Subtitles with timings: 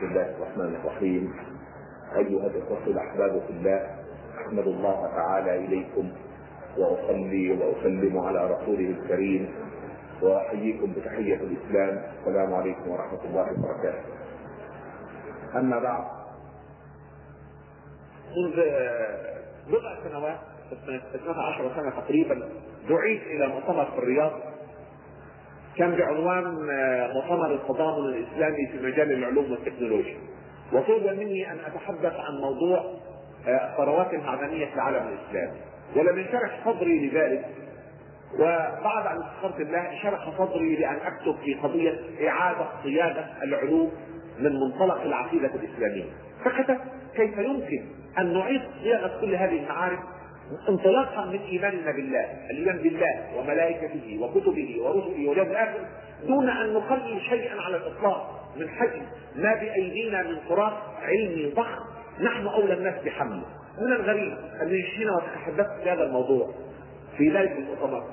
[0.00, 1.34] بسم الله الرحمن الرحيم.
[2.16, 3.86] أيها الإخوة الأحباب في الله
[4.40, 6.12] أحمد الله تعالى إليكم
[6.78, 9.54] وأصلي وأسلم على رسوله الكريم
[10.22, 12.02] وأحييكم بتحية الإسلام.
[12.18, 14.04] السلام عليكم ورحمة الله وبركاته.
[15.56, 16.04] أما بعد
[18.36, 18.56] منذ
[19.68, 20.38] بضع سنوات
[21.14, 22.48] 12 سنة تقريبا
[22.88, 24.32] دعيت إلى مؤتمر في الرياض.
[25.80, 26.44] كان بعنوان
[27.14, 30.18] مؤتمر التضامن الإسلامي في مجال العلوم والتكنولوجيا.
[30.72, 32.84] وطلب مني أن أتحدث عن موضوع
[33.48, 35.60] الثروات المعدنيه في العالم الإسلامي.
[35.96, 37.44] ولم ينشرح صدري لذلك
[38.34, 43.90] وبعد أن استخرت الله انشرح صدري لأن أكتب في قضية إعادة صياغه العلوم
[44.38, 46.04] من منطلق العقيدة الإسلامية.
[46.44, 46.80] فكتبت
[47.16, 47.84] كيف يمكن
[48.18, 49.98] أن نعيد صياغه كل هذه المعارف
[50.68, 55.78] انطلاقا من إيماننا بالله، الإيمان بالله وملائكته وكتبه ورسله واليوم الآخر
[56.26, 59.02] دون أن نقلل شيئا على الإطلاق من حجم
[59.36, 61.84] ما بأيدينا من تراث علمي ضخم
[62.20, 63.44] نحن أولى الناس بحمله.
[63.78, 66.50] من الغريب أن جئنا وتحدثت في هذا الموضوع
[67.16, 68.04] في ذلك المؤتمر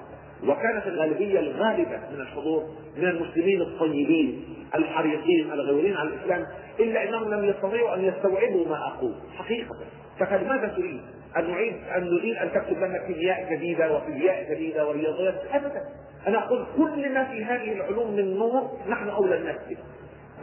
[0.44, 2.64] وكانت الغالبية الغالبة من الحضور
[2.98, 4.44] من المسلمين الطيبين
[4.76, 6.46] الحريصين الغيورين على الإسلام
[6.80, 9.76] إلا أنهم لم يستطيعوا أن يستوعبوا ما أقول حقيقة
[10.20, 11.02] فقال ماذا تريد؟
[11.38, 15.82] أن نعيد أن نريد أن تكتب لنا كيمياء جديدة وفيزياء جديدة ورياضيات ابدا.
[16.28, 19.78] أنا أقول كل ما في هذه العلوم من نور نحن أولى الناس به.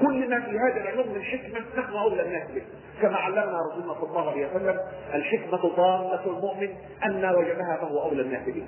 [0.01, 2.63] كل ما في هذه العلوم من حكمة نحن أولى الناس به.
[3.03, 4.81] كما علمنا رسولنا صلى الله عليه وسلم
[5.15, 6.69] الحكمة ضالة المؤمن
[7.05, 8.65] أن وجدها فهو أولى الناس به.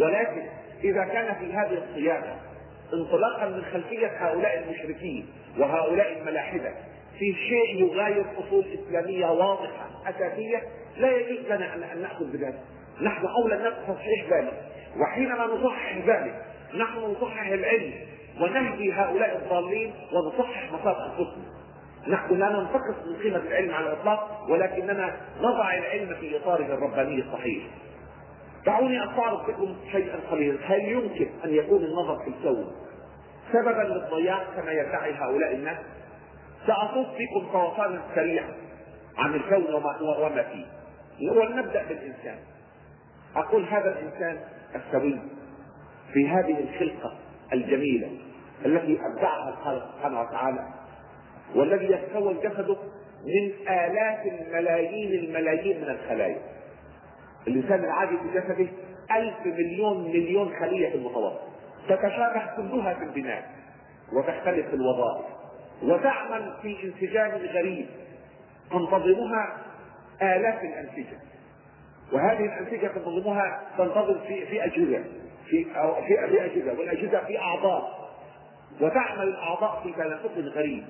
[0.00, 0.42] ولكن
[0.84, 2.36] إذا كان في هذه الصياغة
[2.94, 5.26] انطلاقا من خلفية هؤلاء المشركين
[5.58, 6.72] وهؤلاء الملاحدة
[7.18, 10.62] في شيء يغاير أصول إسلامية واضحة أساسية
[10.98, 12.60] لا يجوز لنا ان نأخذ بذلك.
[13.02, 14.62] نحن أولى الناس بتصحيح ذلك.
[15.00, 16.44] وحينما نصحح ذلك
[16.74, 17.92] نحن نصحح العلم
[18.40, 21.56] ونهدي هؤلاء الضالين ونصحح مسار انفسنا
[22.08, 27.64] نحن لا ننتقص من قيمة العلم على الإطلاق ولكننا نضع العلم في إطاره الرباني الصحيح.
[28.66, 30.58] دعوني استعرض لكم شيئا قليلا.
[30.66, 32.72] هل يمكن أن يكون النظر في الكون
[33.52, 35.78] سببا للضياع كما يدعي هؤلاء الناس؟
[36.66, 38.48] ساصوص فيكم طوفانا سريعا
[39.18, 40.75] عن الكون وما, وما فيه.
[41.36, 42.38] ولنبدا بالإنسان.
[43.36, 44.38] أقول هذا الإنسان
[44.74, 45.18] السوي
[46.12, 47.16] في هذه الخلقة
[47.52, 48.10] الجميلة
[48.66, 50.66] التي أبدعها الخالق سبحانه وتعالى
[51.54, 52.76] والذي يتكون جسده
[53.24, 56.38] من آلاف الملايين الملايين من الخلايا.
[57.48, 58.68] الإنسان العادي في جسده
[59.16, 61.40] ألف مليون مليون خلية في المتوسط
[61.88, 63.50] تتشابه كلها في البناء
[64.12, 65.26] وتختلف في الوظائف.
[65.82, 67.86] وتعمل في انسجام غريب
[68.70, 69.65] تنتظمها
[70.22, 71.18] آلاف الأنسجة.
[72.12, 75.04] وهذه الأنسجة تنتظمها تنتظم في في أجهزة
[75.46, 78.06] في أو في في أجهزة والأجهزة في أعضاء.
[78.80, 80.84] وتعمل الأعضاء في تناسق غريب.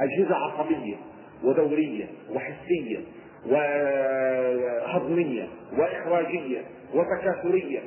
[0.00, 0.96] أجهزة عصبية
[1.44, 3.00] ودورية وحسية
[3.46, 6.64] وهضمية وإخراجية
[6.94, 7.80] وتكاثرية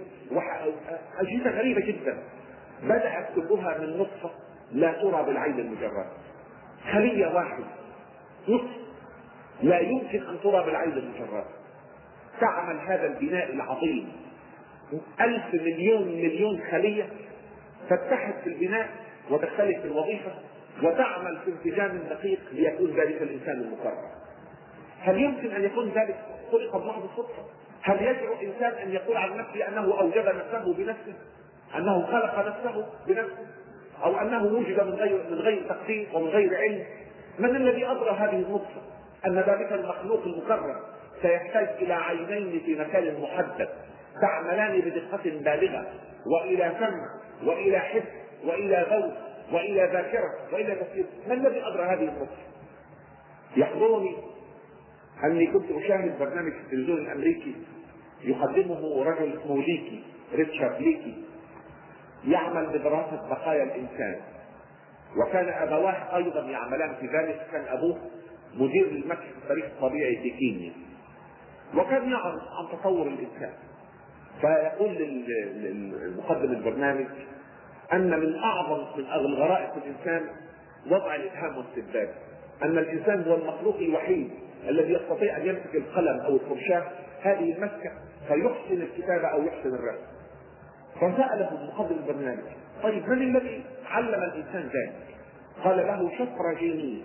[1.19, 2.17] أجهزة غريبة جدا.
[2.83, 4.31] بدأت كلها من نطفة
[4.71, 6.05] لا ترى بالعين المجردة.
[6.93, 7.65] خلية واحدة.
[8.47, 8.84] نطفة.
[9.63, 11.45] لا يمكن أن ترى بالعين المجردة
[12.41, 14.11] تعمل هذا البناء العظيم
[15.21, 17.09] ألف مليون مليون خلية
[17.89, 18.89] تتحد في البناء
[19.29, 20.31] وتختلف في الوظيفة
[20.83, 24.15] وتعمل في انسجام دقيق ليكون ذلك الإنسان المكرر
[24.99, 26.15] هل يمكن أن يكون ذلك
[26.51, 27.43] خلق الله بالصدفة؟
[27.81, 31.13] هل يجرؤ إنسان أن يقول عن نفسه أنه أوجد نفسه بنفسه؟
[31.75, 33.47] أنه خلق نفسه بنفسه؟
[34.03, 36.85] أو أنه وجد من غير من غير تقدير ومن غير علم؟
[37.39, 38.81] من الذي أدرى هذه النطفة؟
[39.25, 40.75] أن ذلك المخلوق المكرر
[41.21, 43.69] سيحتاج إلى عينين في مكان محدد
[44.21, 45.85] تعملان بدقة بالغة
[46.25, 47.07] وإلى سمع
[47.43, 48.03] وإلى حس
[48.45, 49.13] وإلى ذوق
[49.51, 52.45] وإلى ذاكرة وإلى تفكير ما الذي أدرى هذه النطفة؟
[53.57, 54.15] يحضرني
[55.23, 57.55] أني كنت أشاهد برنامج التلفزيون الأمريكي
[58.23, 60.03] يقدمه رجل اسمه ليكي
[60.33, 61.23] ريتشارد ليكي
[62.27, 64.15] يعمل بدراسة بقايا الإنسان
[65.17, 67.97] وكان أبواه أيضا يعملان في ذلك كان أبوه
[68.55, 70.73] مدير المكتب التاريخ الطبيعي في كينيا.
[71.75, 73.53] وكان يعرض عن تطور الإنسان.
[74.41, 74.91] فيقول
[75.55, 77.05] للمقدم البرنامج
[77.93, 80.29] أن من أعظم من الغرائب في الإنسان
[80.87, 82.09] وضع الإبهام والاستبداد
[82.63, 84.29] أن الإنسان هو المخلوق الوحيد
[84.69, 86.83] الذي يستطيع أن يمسك القلم أو الفرشاة.
[87.21, 87.91] هذه المسكة
[88.27, 90.05] فيحسن الكتابة أو يحسن الرسم.
[90.95, 92.43] فسأله مقدم البرنامج
[92.83, 94.93] طيب من الذي علم الإنسان ذلك؟
[95.63, 97.03] قال له شفره جينيه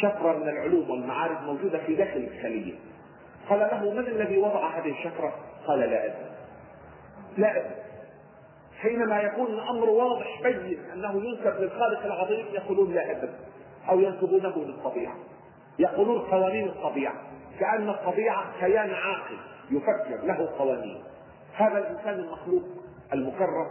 [0.00, 2.74] شفره من العلوم والمعارف موجودة في داخل الخلية.
[3.48, 5.34] قال له من الذي وضع هذه الشفره؟
[5.66, 6.30] قال لا أدري.
[7.36, 7.74] لا أدري.
[8.80, 13.34] حينما يكون الأمر واضح بين أنه ينسب للخالق العظيم يقولون لا أدري
[13.90, 15.14] أو ينسبونه للطبيعة.
[15.78, 17.14] يقولون قوانين الطبيعة
[17.60, 19.38] كأن الطبيعة كيان عاقل
[19.70, 21.02] يفكر له قوانين.
[21.54, 22.62] هذا الإنسان المخلوق
[23.12, 23.68] المكرم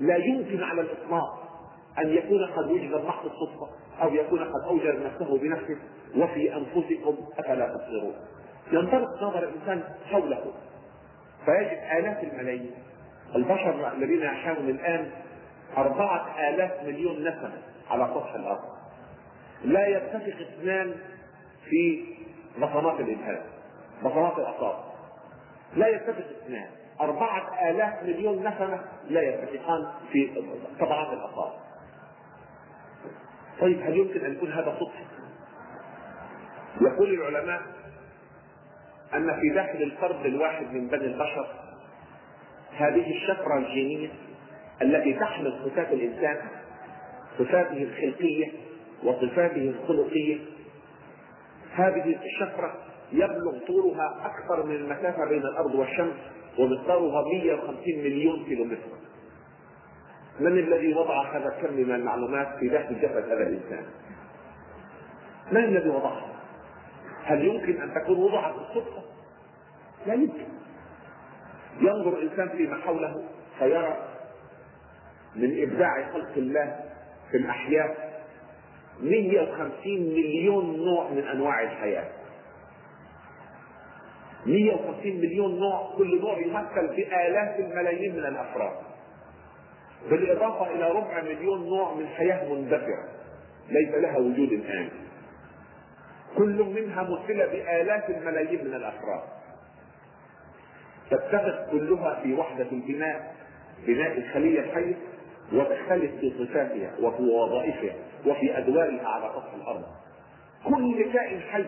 [0.00, 1.42] لا يمكن على الإطلاق
[1.98, 3.68] أن يكون قد وجد محض الصدفه
[4.02, 5.76] أو يكون قد اوجد نفسه بنفسه
[6.16, 8.14] وفي أنفسكم أفلا تبصرون.
[8.72, 10.52] ينطلق نظر الإنسان حوله.
[11.44, 12.74] فيجد آلاف الملايين.
[13.36, 15.10] البشر الذين يحيون الآن
[15.76, 17.52] أربعة آلاف مليون نسمة
[17.90, 18.64] على سطح الأرض.
[19.64, 20.94] لا يتفق اثنان
[21.64, 22.04] في
[22.58, 23.40] بصمات الإبهام
[24.04, 24.84] بصمات الأصابع
[25.76, 26.68] لا يتفق اثنان.
[27.00, 30.42] أربعة آلاف مليون نسمة لا يتفقان في
[30.80, 31.65] طبعات الأصابع
[33.60, 35.06] طيب هل يمكن أن يكون هذا صدفة؟
[36.80, 37.62] يقول العلماء
[39.14, 41.46] أن في داخل الفرد الواحد من بني البشر
[42.76, 44.08] هذه الشفرة الجينية
[44.82, 46.36] التي تحمل صفات الإنسان
[47.38, 48.52] صفاته الخلقية
[49.04, 50.38] وصفاته الخلقية
[51.72, 52.74] هذه الشفرة
[53.12, 56.14] يبلغ طولها أكثر من المسافة بين الأرض والشمس
[56.58, 58.76] ومقدارها 150 مليون كيلومتر
[60.40, 63.84] من الذي وضع هذا الكم من المعلومات في داخل جسد هذا الإنسان؟
[65.52, 66.32] من الذي وضعها؟
[67.24, 69.02] هل يمكن أن تكون وضعت بالصدفة؟
[70.06, 70.46] لا يمكن
[71.80, 73.24] ينظر الإنسان فيما حوله
[73.58, 73.96] فيرى
[75.36, 76.80] من إبداع خلق الله
[77.30, 78.06] في الأحياء
[79.00, 82.08] 150 مليون نوع من أنواع الحياة
[84.46, 88.95] 150 مليون نوع كل نوع يمثل بآلاف الملايين من الأفراد
[90.10, 93.08] بالإضافة إلى ربع مليون نوع من حياة مندثرة
[93.68, 94.88] ليس لها وجود الآن.
[96.36, 99.22] كل منها مثلة بآلاف الملايين من الأفراد.
[101.10, 103.34] تتفق كلها في وحدة البناء
[103.86, 104.94] بناء الخلية الحية
[105.52, 107.94] وتختلف في صفاتها وفي وظائفها
[108.26, 109.84] وفي أدوارها على سطح الأرض.
[110.64, 111.64] كل كائن حي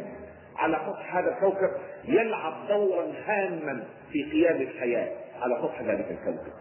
[0.56, 1.70] على سطح هذا الكوكب
[2.05, 5.08] يلعب دورا هاما في قيام الحياة
[5.43, 6.52] على سطح ذلك الكوكب.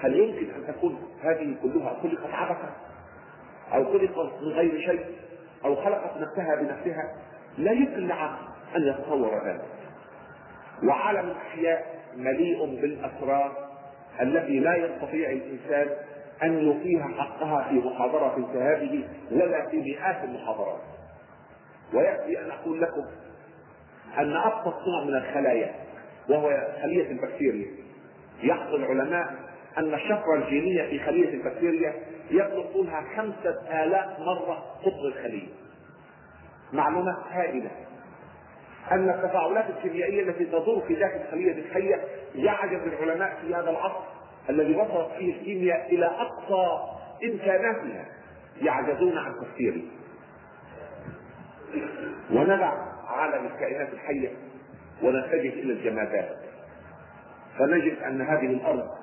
[0.00, 2.70] هل يمكن أن تكون هذه كلها خلقت عبثا؟
[3.74, 5.04] أو خلقت من غير شيء؟
[5.64, 7.14] أو خلقت نفسها بنفسها؟
[7.58, 9.64] لا يمكن لعقل أن يتصور ذلك.
[10.82, 13.68] وعالم الأحياء مليء بالأسرار
[14.20, 15.88] التي لا يستطيع الإنسان
[16.42, 20.80] أن يوفيها حقها في محاضرة كهذه ولا في مئات المحاضرات.
[21.94, 23.04] ويكفي أن أقول لكم
[24.18, 25.74] أن أبسط نوع من الخلايا
[26.28, 27.66] وهو خلية البكتيريا
[28.42, 29.47] يحصل العلماء
[29.78, 31.94] أن الشفرة الجينية في خلية البكتيريا
[32.30, 35.48] يبلغ طولها خمسة آلاف مرة قطر الخلية.
[36.72, 37.70] معلومات هائلة.
[38.92, 42.04] أن التفاعلات الكيميائية التي تدور في داخل خلية الحية
[42.34, 44.04] يعجز العلماء في هذا العصر
[44.50, 46.78] الذي وصلت فيه الكيمياء إلى أقصى
[47.24, 48.06] إمكاناتها.
[48.62, 49.82] يعجزون عن تفسيره
[52.30, 52.72] وندع
[53.08, 54.28] عالم الكائنات الحية
[55.02, 56.36] ونتجه إلى الجمادات.
[57.58, 58.97] فنجد أن هذه الأرض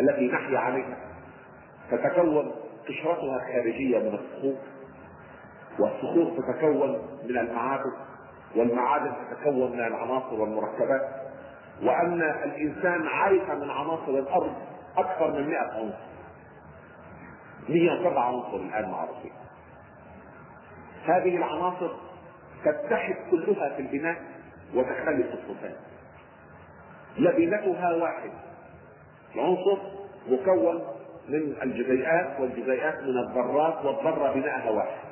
[0.00, 0.96] التي نحيا عليها.
[1.90, 2.52] تتكون
[2.88, 4.56] قشرتها الخارجية من الصخور
[5.78, 7.92] والصخور تتكون من المعادن
[8.56, 11.08] والمعادن تتكون من العناصر والمركبات.
[11.82, 14.54] وأن الإنسان عرف من عناصر الأرض
[14.96, 16.08] أكثر من 100 عنصر.
[17.68, 19.32] 107 عنصر الآن معروفين
[21.04, 21.90] هذه العناصر
[22.64, 24.16] تتحد كلها في البناء
[24.74, 25.76] وتختلف الصفات.
[27.18, 28.30] لبنتها واحد.
[29.34, 29.78] العنصر
[30.28, 30.82] مكون
[31.28, 35.08] من الجزيئات والجزيئات من الذرات والذرة بناءها واحد.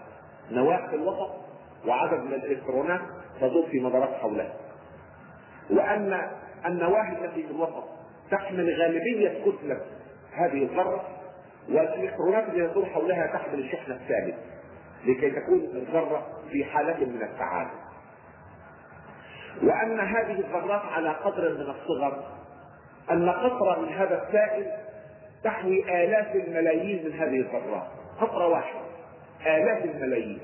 [0.50, 1.30] نواة في الوسط
[1.86, 3.00] وعدد من الإلكترونات
[3.40, 4.52] تدور في مدارات حولها.
[5.70, 6.20] وأن
[6.66, 7.84] النواة التي في الوسط
[8.30, 9.80] تحمل غالبية كتلة
[10.32, 11.04] هذه الذرة
[11.68, 14.34] والإلكترونات التي تدور حولها تحمل الشحنة الثالث
[15.04, 17.70] لكي تكون الذرة في حالة من السعادة
[19.62, 22.35] وأن هذه الذرات على قدر من الصغر
[23.10, 24.66] أن قطرة من هذا السائل
[25.44, 27.86] تحوي آلاف الملايين من هذه الذرات
[28.20, 28.80] قطرة واحدة.
[29.46, 30.38] آلاف الملايين.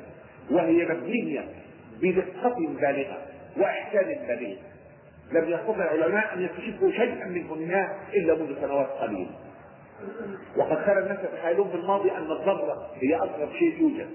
[0.51, 1.45] وهي مبنية
[2.03, 3.19] بدقة بالغة
[3.57, 4.57] وإحسان بالغ
[5.33, 9.31] لم يستطع العلماء أن يكتشفوا شيئا من بنيان إلا منذ سنوات قليلة.
[10.57, 14.11] وقد كان الناس يتخيلون في الماضي أن الذرة هي أصغر شيء يوجد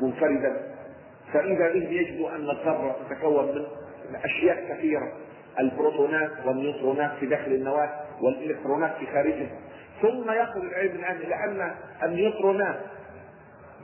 [0.00, 0.74] منفردا.
[1.32, 3.54] فإذا بهم يجدوا أن الذرة تتكون
[4.10, 5.12] من أشياء كثيرة.
[5.60, 9.58] البروتونات والنيوترونات في داخل النواة والإلكترونات في خارجها.
[10.02, 12.80] ثم يصل العلم الآن إلى أن النيوترونات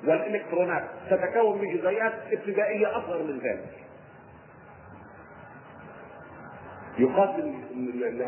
[0.04, 3.70] والإلكترونات تتكون من جزيئات ابتدائية أصغر من ذلك.
[6.98, 7.40] يقاس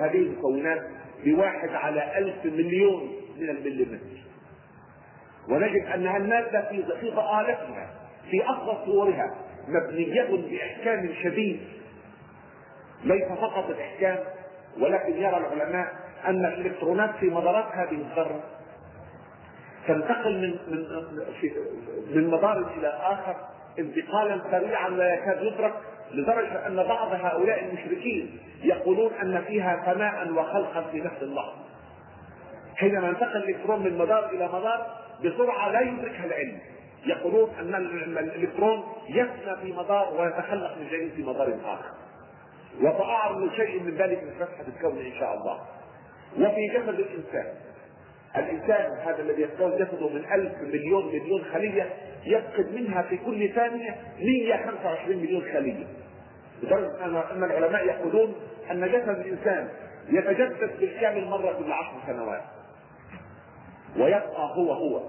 [0.01, 0.83] هذه المكونات
[1.25, 4.25] بواحد على ألف مليون من المليمتر.
[5.49, 7.91] ونجد أنها المادة في في ضآلتها
[8.31, 9.35] في افضل صورها
[9.69, 11.61] مبنية بإحكام شديد
[13.05, 14.19] ليس فقط الإحكام
[14.81, 15.93] ولكن يرى العلماء
[16.27, 18.41] أن الإلكترونات في مدارات هذه الذرة
[19.89, 20.87] تنتقل من من
[22.15, 23.37] من مدار إلى آخر
[23.79, 25.75] انتقالا سريعا لا يكاد يدرك
[26.13, 31.65] لدرجة أن بعض هؤلاء المشركين يقولون أن فيها فناء وخلقا في نفس اللحظة.
[32.77, 34.87] حينما ينتقل الإلكترون من مدار إلى مدار
[35.25, 36.59] بسرعة لا يدركها العلم.
[37.07, 37.75] يقولون أن
[38.19, 42.04] الإلكترون يفنى في مدار ويتخلق من جديد في مدار آخر.
[42.83, 45.61] وساعرض شيء من ذلك في فتحه الكون إن شاء الله.
[46.39, 47.47] وفي جسد الإنسان.
[48.37, 51.93] الإنسان هذا الذي يتكون جسده من ألف مليون مليون خلية
[52.27, 55.87] يفقد منها في كل ثانية 125 مليون خلية.
[56.63, 57.05] لدرجة
[57.35, 58.35] ان العلماء يقولون
[58.71, 59.69] أن جسد الإنسان
[60.11, 62.43] يتجدد بالكامل مره كل عشر سنوات.
[63.97, 65.03] ويبقى هو هو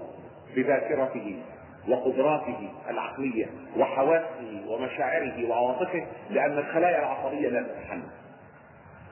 [0.56, 1.42] بذاكرته.
[1.88, 8.08] وقدراته العقلية وحواسه ومشاعره وعواطفه لأن الخلايا العصبية لا تتحمل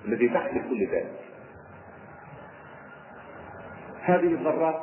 [0.05, 1.13] الذي تحمل كل ذلك
[4.03, 4.83] هذه الذرات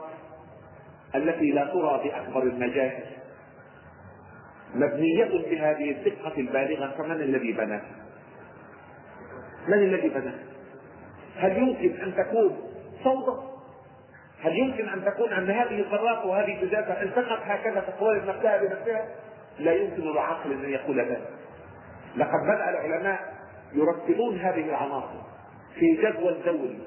[1.15, 3.03] التي لا ترى بأكبر المجاهر
[4.75, 7.91] مبنية بهذه الدقة البالغة فمن الذي بناها؟
[9.67, 10.43] من الذي بناها؟
[11.36, 12.57] هل يمكن أن تكون
[13.03, 13.50] فوضى؟
[14.41, 19.07] هل يمكن أن تكون أن هذه الذرات وهذه الجزيئات التقت هكذا تقوالب نفسها بنفسها؟
[19.60, 21.29] لا يمكن لعقل أن يقول ذلك.
[22.15, 23.19] لقد بدأ العلماء
[23.74, 25.21] يرتبون هذه العناصر
[25.75, 26.79] في جدول دوري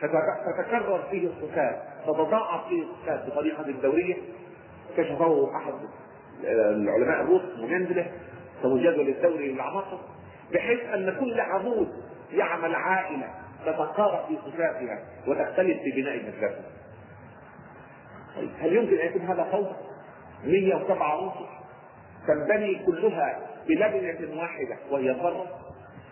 [0.00, 1.76] فتتكرر فيه الصفات
[2.06, 4.16] تتضاعف فيه الصفات بطريقة دورية
[4.96, 5.74] كشفه أحد
[6.44, 8.06] العلماء الروس منزله
[8.60, 9.98] اسمه الجدول الدوري للعناصر
[10.54, 11.88] بحيث أن كل عمود
[12.32, 13.28] يعمل عائلة
[13.66, 16.77] تتقارب في صفاتها وتختلف في بناء جسدها.
[18.38, 19.76] طيب هل يمكن أن يكون هذا فوضى؟
[20.44, 21.46] 107 عنصر
[22.26, 25.46] تنبني كلها بلبنة واحدة وهي الذره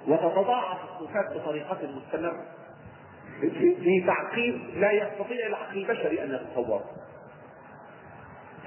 [0.08, 2.44] وتتضاعف الصفات بطريقة مستمرة.
[3.56, 6.84] في تعقيد لا يستطيع العقل البشري أن يتصوره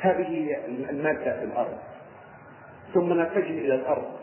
[0.02, 0.58] هذه
[0.90, 1.78] المادة في الأرض.
[2.94, 4.20] ثم نتجه إلى الأرض.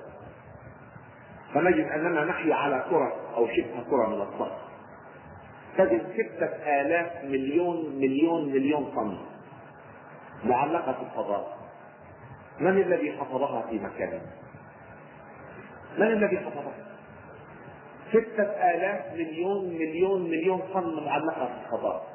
[1.55, 4.66] فنجد أننا نحيا على كرة أو شبه كرة من الضغط
[5.77, 9.19] تجد ستة آلاف مليون مليون مليون طن
[10.45, 11.57] معلقة في الفضاء
[12.61, 14.21] من الذي حفظها في مكانها؟
[15.99, 16.73] من الذي حفظها؟
[18.11, 22.07] ستة آلاف مليون مليون مليون طن معلقة في الفضاء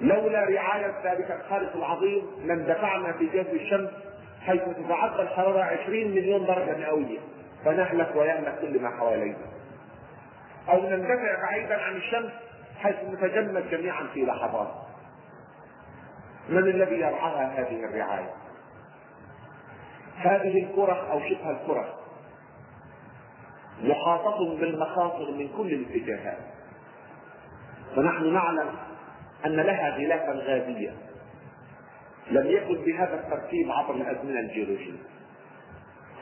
[0.00, 3.90] لولا رعاية ذلك الخالق العظيم لاندفعنا في جذب الشمس
[4.40, 7.18] حيث تتعدى الحرارة 20 مليون درجة مئوية
[7.64, 9.36] فنهلك ويهلك كل ما حوالينا.
[10.68, 12.32] أو نندفع بعيدا عن الشمس
[12.80, 14.70] حيث نتجمد جميعا في لحظات.
[16.48, 18.30] من الذي يرعاها هذه الرعاية؟
[20.16, 21.94] هذه الكرة أو شبه الكرة
[23.82, 26.38] محاطة بالمخاطر من كل الاتجاهات.
[27.96, 28.68] فنحن نعلم
[29.46, 30.94] أن لها غلافا غازيا
[32.30, 34.98] لم يكن بهذا الترتيب عبر الأزمنة الجيولوجية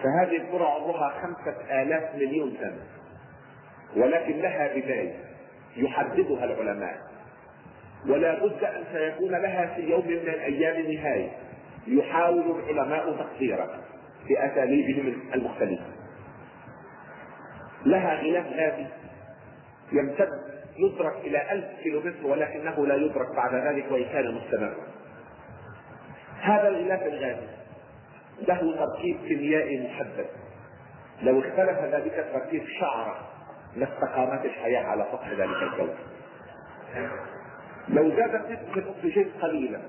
[0.02, 2.82] فهذه الكرة عمرها خمسة آلاف مليون سنة
[3.96, 5.27] ولكن لها بداية
[5.76, 6.98] يحددها العلماء.
[8.08, 11.30] ولا بد أن سيكون لها في يوم من الأيام نهاية.
[11.86, 13.80] يحاول العلماء تقديرها
[14.28, 15.84] بأساليبهم المختلفة.
[17.86, 18.86] لها غلاف غازي
[19.92, 20.28] يمتد
[20.78, 24.86] يدرك إلى ألف كيلومتر ولكنه لا يدرك بعد ذلك وإن كان مستمرا
[26.40, 27.46] هذا الغلاف الغازي
[28.48, 30.26] له تركيب كيميائي محدد.
[31.22, 32.62] لو اختلف ذلك التركيب
[33.74, 35.90] شعرة لاستقامت الحياة على سطح ذلك الكون
[37.88, 39.80] لو زادت نسبة الأكسجين قليلا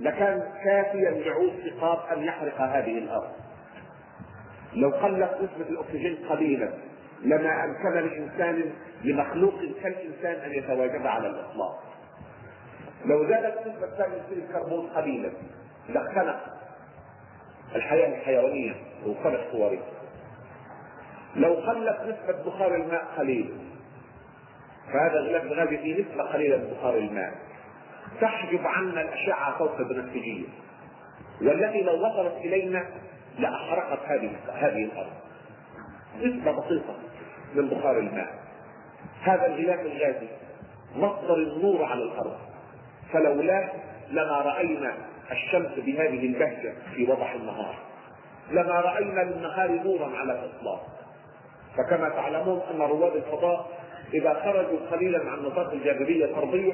[0.00, 3.32] لكان كافيا لعود ثقاب أن يحرق هذه الأرض.
[4.74, 6.70] لو قلت نسبة الأكسجين قليلا
[7.22, 8.72] لما أمكن لإنسان
[9.04, 11.82] لمخلوق كالانسان أن يتواجد على الإطلاق.
[13.04, 15.30] لو زادت نسبه ثاني اكسيد الكربون قليلا
[15.88, 16.40] لاختنق
[17.74, 18.74] الحياة الحيوانية
[19.06, 19.95] وانخلق صورها
[21.36, 23.54] لو قلت نسبة بخار الماء قليلا
[24.92, 27.34] فهذا الغلاف الغازي فيه نسبة قليلة من بخار الماء.
[28.20, 30.46] تحجب عنا الأشعة فوق البنفسجية.
[31.42, 32.86] والتي لو وصلت إلينا
[33.38, 35.12] لأحرقت هذه هذه الأرض.
[36.22, 36.94] نسبة بسيطة
[37.54, 38.34] من بخار الماء.
[39.22, 40.28] هذا الغلاف الغازي
[40.96, 42.36] مصدر النور على الأرض.
[43.12, 43.70] فلولاه
[44.10, 44.94] لما رأينا
[45.32, 47.74] الشمس بهذه البهجة في وضح النهار.
[48.50, 50.95] لما رأينا للنهار نورا على الإطلاق.
[51.76, 53.70] فكما تعلمون أن رواد الفضاء
[54.14, 56.72] إذا خرجوا قليلا عن نطاق الجاذبية الأرضية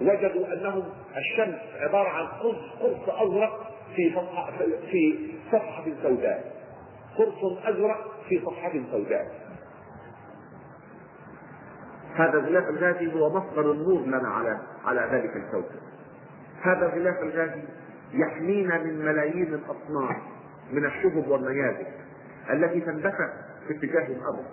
[0.00, 0.82] وجدوا أنهم
[1.16, 4.52] الشمس عبارة عن قرص قرص أزرق في صفحة
[4.90, 6.52] في صفحة سوداء.
[7.18, 9.26] قرص أزرق في صفحة سوداء.
[12.14, 15.80] هذا الغلاف الغازي هو مصدر النور لنا على على ذلك الكوكب.
[16.62, 17.62] هذا الغلاف الغازي
[18.14, 20.16] يحمينا من ملايين الاصناف
[20.72, 21.86] من الشهب والنيازك
[22.50, 23.28] التي تندفع
[23.68, 24.44] في اتجاه الأرض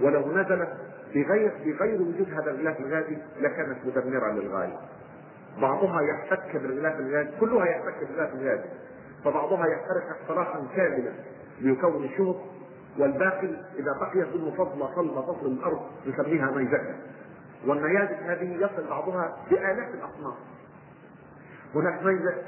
[0.00, 0.68] ولو نزلت
[1.14, 4.78] بغير بغير وجود هذا الغلاف الغازي لكانت مدمرة للغاية.
[5.60, 8.68] بعضها يحتك بالغلاف الغازي كلها يحتك بالغلاف الغازي.
[9.24, 11.12] فبعضها يحترق احتراقا كاملا
[11.60, 12.36] ليكون الشهب
[12.98, 16.94] والباقي إذا بقيت منه فضله صلبه تصل الأرض نسميها نيزكه
[17.66, 20.34] والنيازك هذه يصل بعضها بآلاف الأصناف.
[21.74, 22.44] هناك نيزك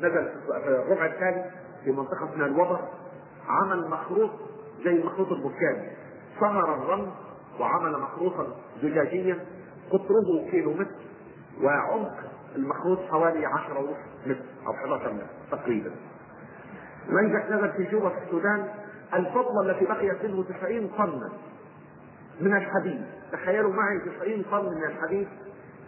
[0.00, 0.32] نزل
[0.66, 1.44] الربع الثاني
[1.84, 2.80] في منطقة اسمها الوبر
[3.48, 4.30] عمل مخروط
[4.84, 5.90] زي المخروط البركاني
[6.40, 7.10] صهر الرمل
[7.60, 8.46] وعمل مخروطا
[8.82, 9.38] زجاجيا.
[9.90, 10.90] قطره كيلو متر.
[11.62, 12.14] وعمق
[12.56, 15.90] المخروط حوالي 10 ونص متر أو 11 متر تقريبا.
[17.08, 18.68] نيزك نزل في جوبة في السودان.
[19.14, 21.32] الفضلة التي بقيت منه 90 طنا.
[22.40, 23.04] من الحديد.
[23.32, 25.28] تخيلوا معي 90 طن من الحديد.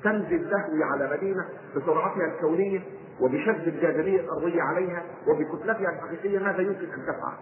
[0.04, 2.80] تنزل تهوي على مدينة بسرعتها الكونية
[3.20, 7.36] وبشد الجاذبية الأرضية عليها وبكتلتها الحقيقية ماذا يمكن أن تفعل؟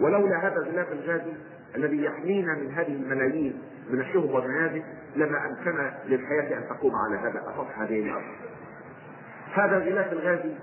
[0.00, 1.32] ولولا هذا الغلاف الغازي
[1.76, 4.84] الذي يحمينا من هذه الملايين من الشهب والنيازك
[5.16, 8.24] لما أمكن للحياة أن تقوم على هذا سطح هذه الأرض.
[9.54, 10.54] هذا الغلاف الغازي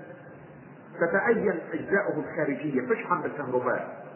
[1.00, 4.06] تتأين أجزاؤه الخارجية تشحن بالكهرباء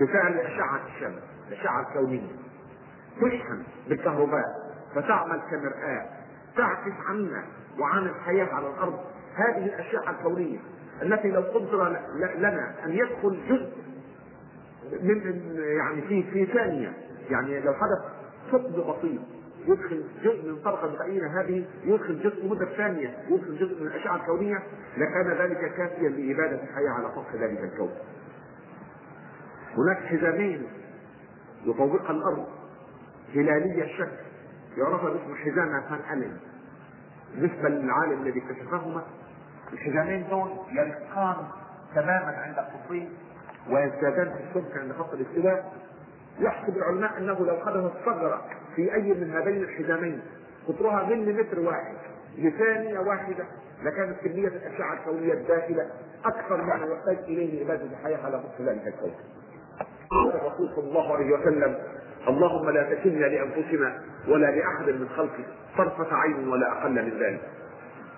[0.00, 2.32] بفعل أشعة الشمس الأشعة الكونية
[3.20, 4.44] تشحن بالكهرباء
[4.94, 6.06] فتعمل كمرآة
[6.56, 7.44] تعكس عنا
[7.78, 9.00] وعن الحياة على الأرض
[9.34, 10.58] هذه الأشعة الكونية
[11.02, 11.96] التي لو قدر
[12.38, 13.72] لنا أن يدخل جزء
[15.02, 16.92] من يعني في في ثانية.
[17.30, 18.12] يعني لو حدث
[18.52, 19.20] ثقب بسيط
[19.66, 24.62] يدخل جزء من طبقة متعينة هذه يدخل جزء مدة ثانية يدخل جزء من الأشعة الكونية
[24.96, 27.90] لكان ذلك كافيا لإبادة الحياة على سطح ذلك الكون.
[29.76, 30.62] هناك حزامين
[31.66, 32.46] يطوقها الأرض
[33.34, 34.16] هلالية الشكل
[34.76, 36.36] يعرف باسم حزام فان ألين
[37.34, 39.02] بالنسبة للعالم الذي اكتشفهما
[39.72, 41.36] الحزامين دول يرقان
[41.94, 43.08] تماما عند القطبين
[43.70, 45.72] ويزدادان في السمك عند خط الاستواء
[46.40, 48.42] يحسب العلماء أنه لو حدثت ثغره
[48.76, 50.20] في أي من هذين الحزامين
[50.68, 51.94] قطرها مليمتر واحد
[52.38, 53.44] لثانية واحدة
[53.84, 55.90] لكانت كمية الأشعة الكونية الداخلة
[56.24, 59.14] أكثر مما يحتاج إليه لعباده الحياة على مستوى ذلك الكون.
[60.34, 61.78] الرسول صلى الله عليه وسلم
[62.28, 65.46] اللهم لا تكلنا لأنفسنا ولا لأحد من خلقك
[65.78, 67.40] طرفة عين ولا أقل من ذلك.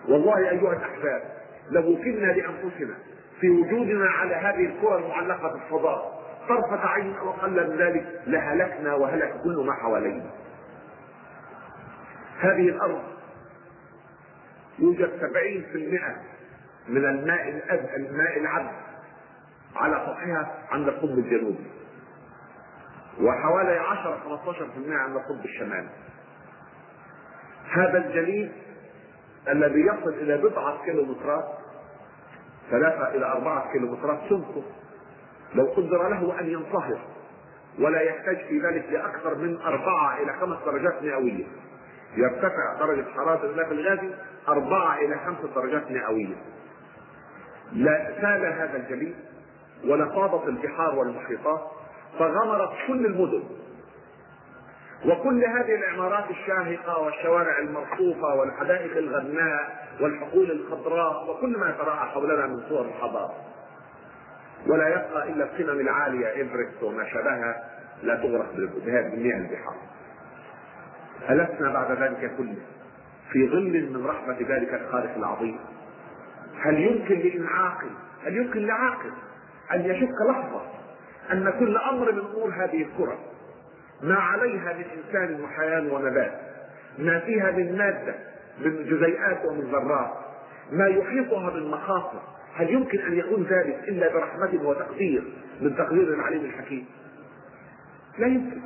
[0.08, 1.22] والله أيها الأحباب
[1.70, 2.94] لو كلنا لأنفسنا
[3.42, 8.94] في وجودنا على هذه الكره المعلقة في الفضاء طرفة عين أو أقل من ذلك لهلكنا
[8.94, 10.30] وهلك كل ما حوالينا.
[12.40, 13.02] هذه الأرض
[14.78, 18.70] يوجد 70% من الماء الأب الماء العذب
[19.76, 21.70] على سطحها عند القطب الجنوبي.
[23.20, 25.88] وحوالي 10 15% عند القطب الشمالي.
[27.70, 28.52] هذا الجليد
[29.48, 31.61] الذي يصل إلى بضعة كيلومترات
[32.70, 34.62] ثلاثة إلى أربعة كيلومترات سمكه
[35.54, 36.98] لو قدر له أن ينصهر
[37.78, 41.44] ولا يحتاج في ذلك لأكثر من أربعة إلى خمس درجات مئوية.
[42.16, 44.14] يرتفع درجة حرارة الغلاف الغازي
[44.48, 46.36] أربعة إلى خمس درجات مئوية.
[47.72, 49.14] لا سال هذا الجليد
[49.84, 51.60] ولفاضت البحار والمحيطات
[52.18, 53.42] فغمرت كل المدن.
[55.06, 62.62] وكل هذه العمارات الشاهقة والشوارع المرصوفة والحدائق الغناء والحقول الخضراء وكل ما يتراءى حولنا من
[62.68, 63.34] صور الحضارة
[64.66, 67.64] ولا يبقى إلا القمم العالية إيفرست وما شابهها
[68.02, 68.52] لا تغرق
[68.86, 69.74] بهذه المياه البحار.
[71.30, 72.56] ألسنا بعد ذلك كله
[73.32, 75.58] في ظل من رحمة ذلك الخالق العظيم؟
[76.60, 77.90] هل يمكن لإن عاقل
[78.24, 79.12] هل يمكن لعاقل
[79.72, 80.62] أن يشك لحظة
[81.32, 83.18] أن كل أمر من أمور هذه الكرة
[84.02, 86.40] ما عليها من إنسان وحياة ونبات
[86.98, 88.14] ما فيها من مادة
[88.58, 90.10] من جزيئات ومن ذرات
[90.72, 92.22] ما يحيطها من مخاطر
[92.54, 95.24] هل يمكن أن يكون ذلك إلا برحمة وتقدير
[95.60, 96.86] من تقدير العليم الحكيم؟
[98.18, 98.60] لا يمكن.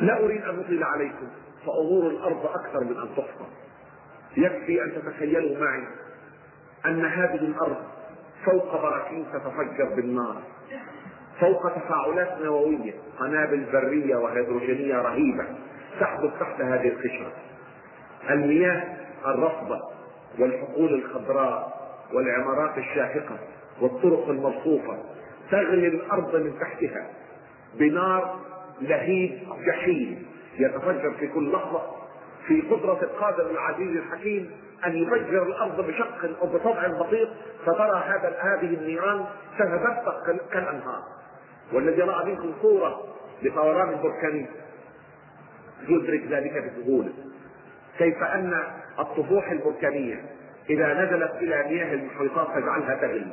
[0.00, 1.28] لا أريد أن أطيل عليكم
[1.66, 3.46] فأمور الأرض أكثر من أن تحصى.
[4.36, 5.84] يكفي أن تتخيلوا معي
[6.86, 7.76] أن هذه الأرض
[8.44, 10.42] فوق براكين تتفجر بالنار
[11.40, 15.44] فوق تفاعلات نووية قنابل برية وهيدروجينية رهيبة
[16.00, 17.32] تحدث تحت هذه القشرة.
[18.30, 18.82] المياه
[19.26, 19.80] الرطبه
[20.38, 21.82] والحقول الخضراء
[22.14, 23.38] والعمارات الشاهقة
[23.80, 24.98] والطرق المرصوفة
[25.50, 27.10] تغلي الأرض من تحتها
[27.74, 28.40] بنار
[28.80, 30.26] لهيب جحيم.
[30.58, 31.82] يتفجر في كل لحظة
[32.46, 34.50] في قدرة القادر العزيز الحكيم
[34.86, 37.28] أن يفجر الأرض بشق أو بطبع بسيط
[37.66, 39.24] فترى هذا هذه النيران
[39.58, 41.02] تتدفق كالأنهار.
[41.72, 43.04] والذي رأى منكم صورة
[43.42, 44.46] لفوران بركاني
[45.88, 47.12] يدرك ذلك بسهولة.
[47.98, 48.62] كيف أن
[48.98, 50.24] الطفوح البركانية
[50.70, 53.32] إذا نزلت إلى مياه المحيطات تجعلها تغلي.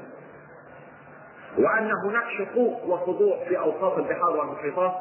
[1.57, 4.93] وأن هناك شقوق وخضوع في أوساط البحار والمحيطات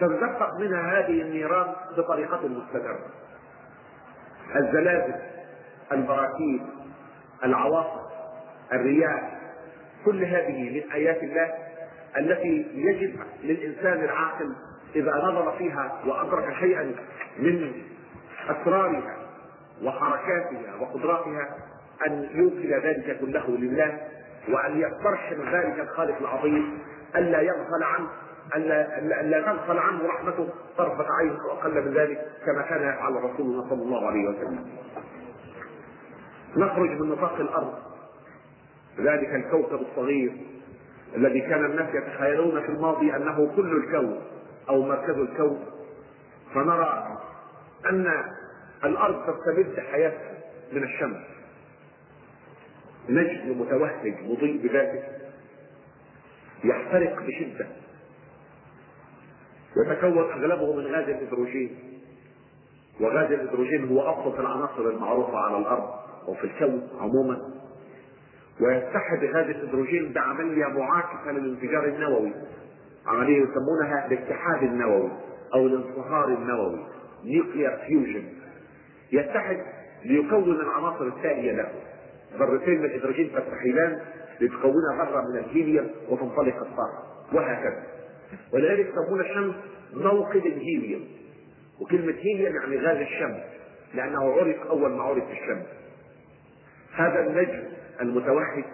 [0.00, 2.98] تتدفق منها هذه النيران بطريقة مستمرة
[4.56, 5.14] الزلازل
[5.92, 6.66] البراكين
[7.44, 8.00] العواصف
[8.72, 9.38] الرياح
[10.04, 11.54] كل هذه من آيات الله
[12.18, 14.52] التي يجب للإنسان العاقل
[14.96, 16.94] إذا نظر فيها وأدرك شيئا
[17.38, 17.72] من
[18.48, 19.16] أسرارها
[19.82, 21.56] وحركاتها وقدراتها
[22.06, 24.00] أن يوكل ذلك كله لله
[24.48, 26.78] وأن يسترحم ذلك الخالق العظيم
[27.16, 28.08] ألا يغفل عنه
[28.56, 33.82] ألا ألا تغفل عنه رحمته طرفة عين أقل من ذلك كما كان يفعل رسولنا صلى
[33.82, 34.66] الله عليه وسلم.
[36.56, 37.74] نخرج من نطاق الأرض
[38.98, 40.32] ذلك الكوكب الصغير
[41.16, 44.20] الذي كان الناس يتخيلون في الماضي أنه كل الكون
[44.68, 45.64] أو مركز الكون
[46.54, 47.18] فنرى
[47.90, 48.24] أن
[48.84, 50.38] الأرض تستمد حياتها
[50.72, 51.16] من الشمس.
[53.08, 55.02] نجم متوهج مضيء بذاته.
[56.64, 57.66] يحترق بشدة.
[59.76, 61.78] يتكون أغلبه من غاز الهيدروجين.
[63.00, 65.90] وغاز الهيدروجين هو أبسط العناصر المعروفة على الأرض
[66.28, 67.38] وفي الكون عموما.
[68.60, 72.32] ويتحد غاز الهيدروجين بعملية معاكسة للانفجار النووي.
[73.06, 75.10] عملية يسمونها الاتحاد النووي
[75.54, 76.91] أو الانصهار النووي.
[77.24, 78.24] nuclear fusion
[79.12, 79.62] يتحد
[80.04, 81.72] ليكون العناصر التالية له.
[82.38, 84.00] ذرتين من الهيدروجين تستحيلان
[84.40, 87.26] لتكون ذرة من الهيليوم وتنطلق الطاقة.
[87.32, 87.82] وهكذا.
[88.52, 89.54] ولذلك يسمون الشمس
[89.94, 91.04] موقد الهيليوم.
[91.80, 93.42] وكلمة هيليوم يعني غاز الشمس
[93.94, 95.66] لأنه عرف أول ما عرف الشمس.
[96.94, 97.62] هذا النجم
[98.00, 98.64] المتوحد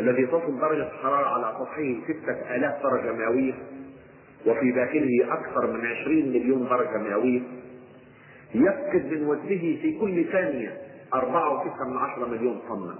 [0.00, 3.54] الذي تصل درجة الحرارة على سطحه ستة آلاف درجة مئوية
[4.48, 7.40] وفي داخله أكثر من عشرين مليون درجة مئوية
[8.54, 10.78] يفقد من وزنه في كل ثانية
[11.14, 12.98] أربعة وتسعة من عشرة مليون طنا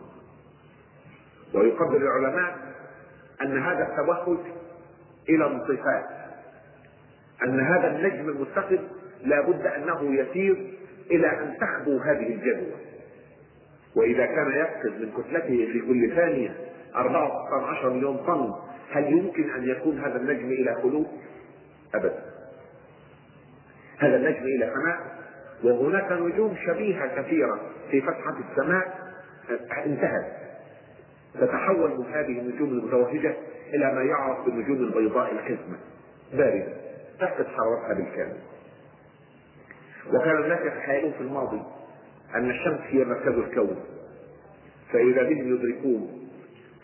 [1.55, 2.57] ويقدر العلماء
[3.43, 4.39] أن هذا التوحد
[5.29, 6.19] إلى انطفاء
[7.45, 8.79] أن هذا النجم المتخذ
[9.25, 10.75] لابد أنه يسير
[11.11, 12.75] إلى أن تخبو هذه الجدوى
[13.97, 16.55] وإذا كان يفقد من كتلته في كل ثانية
[16.97, 18.55] 14 مليون طن
[18.91, 21.07] هل يمكن أن يكون هذا النجم إلى خلود؟
[21.95, 22.23] أبدا.
[23.99, 25.19] هذا النجم إلى سماء
[25.65, 28.99] وهناك نجوم شبيهة كثيرة في فتحة السماء.
[29.87, 30.39] انتهت.
[31.41, 33.37] تتحول من هذه النجوم المتوهجة
[33.75, 35.79] إلى ما يعرف بالنجوم البيضاء الحزمة
[36.33, 36.73] باردة
[37.21, 38.39] تفقد حرارتها بالكامل.
[40.13, 41.63] وكان الناس يتخيلون في الماضي
[42.35, 43.77] أن الشمس هي مركز الكون.
[44.93, 46.29] فإذا بهم يدركون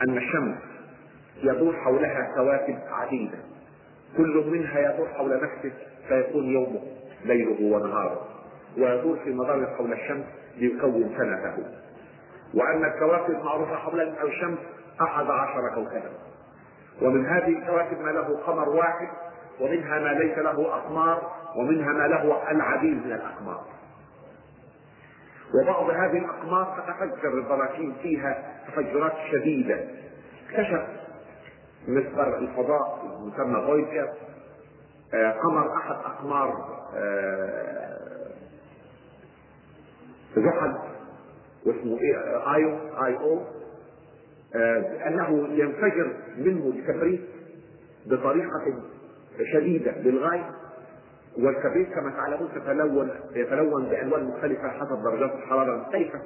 [0.03, 0.59] أن الشمس
[1.43, 3.39] يدور حولها كواكب عديدة.
[4.17, 5.73] كل منها يدور حول نفسه
[6.09, 6.81] فيكون يومه
[7.25, 8.29] ليله ونهاره.
[8.79, 10.25] ويدور في مدار حول الشمس
[10.57, 11.57] ليكون سنته.
[12.55, 14.59] وأن الكواكب معروفة حول الشمس
[15.03, 16.11] أحد عشر كوكبا.
[17.03, 19.09] ومن هذه الكواكب ما له قمر واحد
[19.61, 23.65] ومنها ما ليس له أقمار ومنها ما له العديد من الأقمار.
[25.55, 29.81] وبعض هذه الأقمار تتفجر البراكين فيها تفجرات شديدة.
[30.51, 30.83] اكتشف
[31.89, 34.09] مصدر الفضاء المسمى فويجر
[35.15, 37.99] آه، قمر أحد أقمار آه،
[40.37, 40.75] زحل
[41.67, 43.41] واسمه إيه ايو آي أو.
[44.55, 47.21] آه، انه ينفجر منه الكبريت
[48.07, 48.83] بطريقة
[49.53, 50.51] شديدة للغايه
[51.39, 56.21] والكبريت كما تعلمون تتلون يتلون بألوان مختلفة حسب درجات الحرارة المختلفة.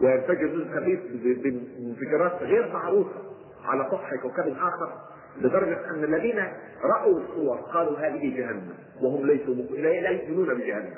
[0.00, 1.00] وينفجر منه الكبريت
[1.42, 3.29] بانفجارات غير معروفة.
[3.70, 4.92] على سطح كوكب آخر
[5.40, 6.44] لدرجة أن الذين
[6.84, 10.94] رأوا الصور قالوا هذه جهنم وهم ليسوا لا يؤمنون بجهنم.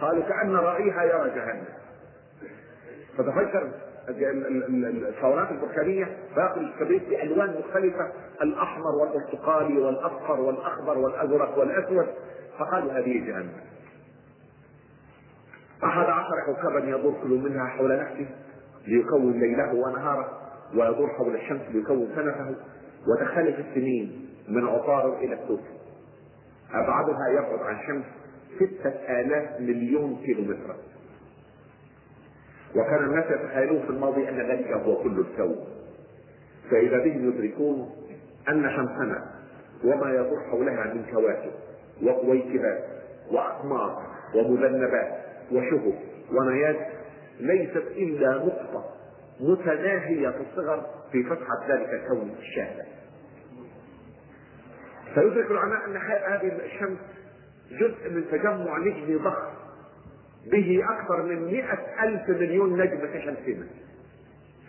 [0.00, 1.64] قالوا كأن رائيها يرى جهنم.
[3.18, 3.70] فتفجر
[5.08, 12.06] الثورات البركانية باقي الكبريت بألوان مختلفة الأحمر والبرتقالي والأصفر والأخضر والأزرق والأسود
[12.58, 13.52] فقالوا هذه جهنم.
[15.84, 18.26] أحد عشر كوكبا يدور كل منها حول نفسه
[18.86, 20.41] ليكون ليله ونهاره.
[20.74, 22.56] ويدور حول الشمس ليكون سنته
[23.08, 25.60] وتختلف السنين من عطارد إلى السوق
[26.74, 28.04] أبعدها يبعد عن الشمس
[28.56, 30.76] ستة آلاف مليون كيلومتر.
[32.76, 35.56] وكان الناس يتخيلون في الماضي أن ذلك هو كل الكون.
[36.70, 37.90] فإذا بهم يدركون
[38.48, 39.32] أن شمسنا
[39.84, 41.52] وما يدور حولها من كواكب
[42.02, 42.84] وكويكبات
[43.30, 44.02] وأقمار
[44.34, 45.18] ومذنبات
[45.52, 45.94] وشهب
[46.32, 46.76] ونيات
[47.40, 48.84] ليست إلا نقطة
[49.42, 52.84] متناهية في الصغر في فتحه ذلك الكون الشاهد
[55.14, 56.98] فيدرك العلماء أن هذه الشمس
[57.70, 59.52] جزء من تجمع نجمي ضخم
[60.52, 63.66] به أكثر من مئة ألف مليون نجم كشمسنا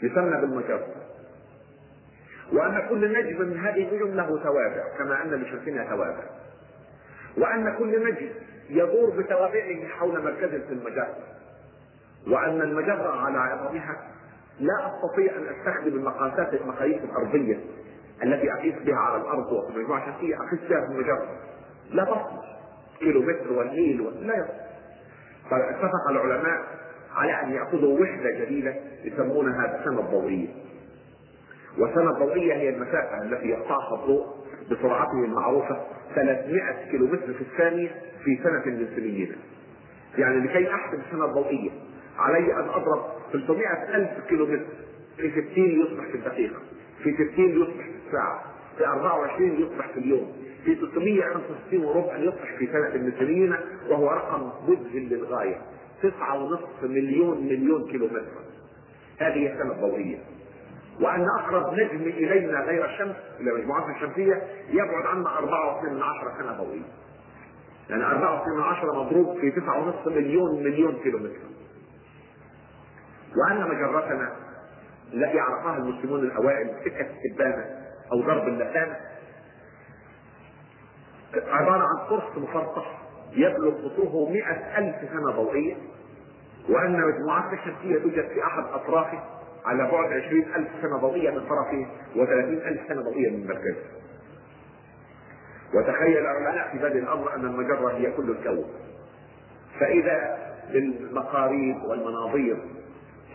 [0.03, 0.87] يسمى بالمجرة
[2.51, 6.23] وأن كل نجم من هذه النجوم له توابع كما أن لشمسنا توابع.
[7.37, 8.29] وأن كل نجم
[8.69, 11.15] يدور بتوابعه حول مركزه في المجرة
[12.27, 14.12] وأن المجرة على عظمها
[14.59, 17.59] لا أستطيع أن أستخدم المقاسات المقاييس الأرضية
[18.23, 21.27] التي أقيس بها على الأرض وفي المجموعة الشمسية اقيس بها في المجرة
[21.91, 22.43] لا تصل
[22.99, 24.53] كيلو متر والميل لا يصل
[25.49, 26.63] فاتفق العلماء
[27.15, 30.47] على أن يأخذوا وحدة جديدة يسمونها السنة الضوئية.
[31.77, 34.25] والسنة الضوئية هي المسافة التي يقطعها الضوء
[34.71, 35.81] بسرعته المعروفة
[36.15, 37.89] 300 كيلو متر في الثانية
[38.23, 39.35] في سنة من سنينا.
[40.17, 41.69] يعني لكي أحسب السنة الضوئيه
[42.17, 44.65] علي أن أضرب 300 ألف كيلو متر
[45.17, 46.59] في 60 يصبح في الدقيقة،
[47.03, 48.43] في 60 يصبح في الساعة،
[48.77, 50.31] في 24 يصبح في اليوم،
[50.65, 52.65] في 365 وربع يصبح في
[52.99, 53.55] من سنين
[53.89, 55.09] وهو رقم مذهل
[56.03, 58.43] تسعة ونصف مليون مليون كيلو متر
[59.19, 60.17] هذه السنة الضوئية.
[61.01, 66.63] وأن أقرب نجم إلينا غير الشمس إلى مجموعتنا الشمسية يبعد عنا 4.2 من عشرة سنة
[66.63, 66.85] ضوئية.
[67.89, 71.52] يعني 4.2 من عشرة مضروب في تسعة ونصف مليون مليون كيلو متر
[73.37, 74.31] وأن مجرتنا
[75.13, 77.65] التي عرفها المسلمون الأوائل سكة التبانة
[78.11, 78.95] أو ضرب اللسان
[81.47, 85.75] عبارة عن قرص مفرطح يبلغ قطره مئة ألف سنة ضوئية
[86.69, 89.19] وأن مجموعات الشمسية توجد في أحد أطرافه
[89.65, 93.83] على بعد عشرين ألف سنة ضوئية من طرفه وثلاثين ألف سنة ضوئية من مركزه.
[95.73, 98.65] وتخيل العلماء في بدء الأمر أن المجرة هي كل الكون.
[99.79, 100.37] فإذا
[100.73, 102.57] بالمقاريب والمناظير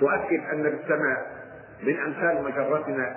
[0.01, 1.39] تؤكد أن بالسماء
[1.83, 3.17] من أمثال مجرتنا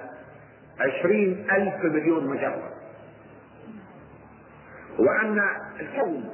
[0.80, 2.72] عشرين ألف مليون مجرة.
[5.00, 5.42] وأن
[5.80, 6.30] الكون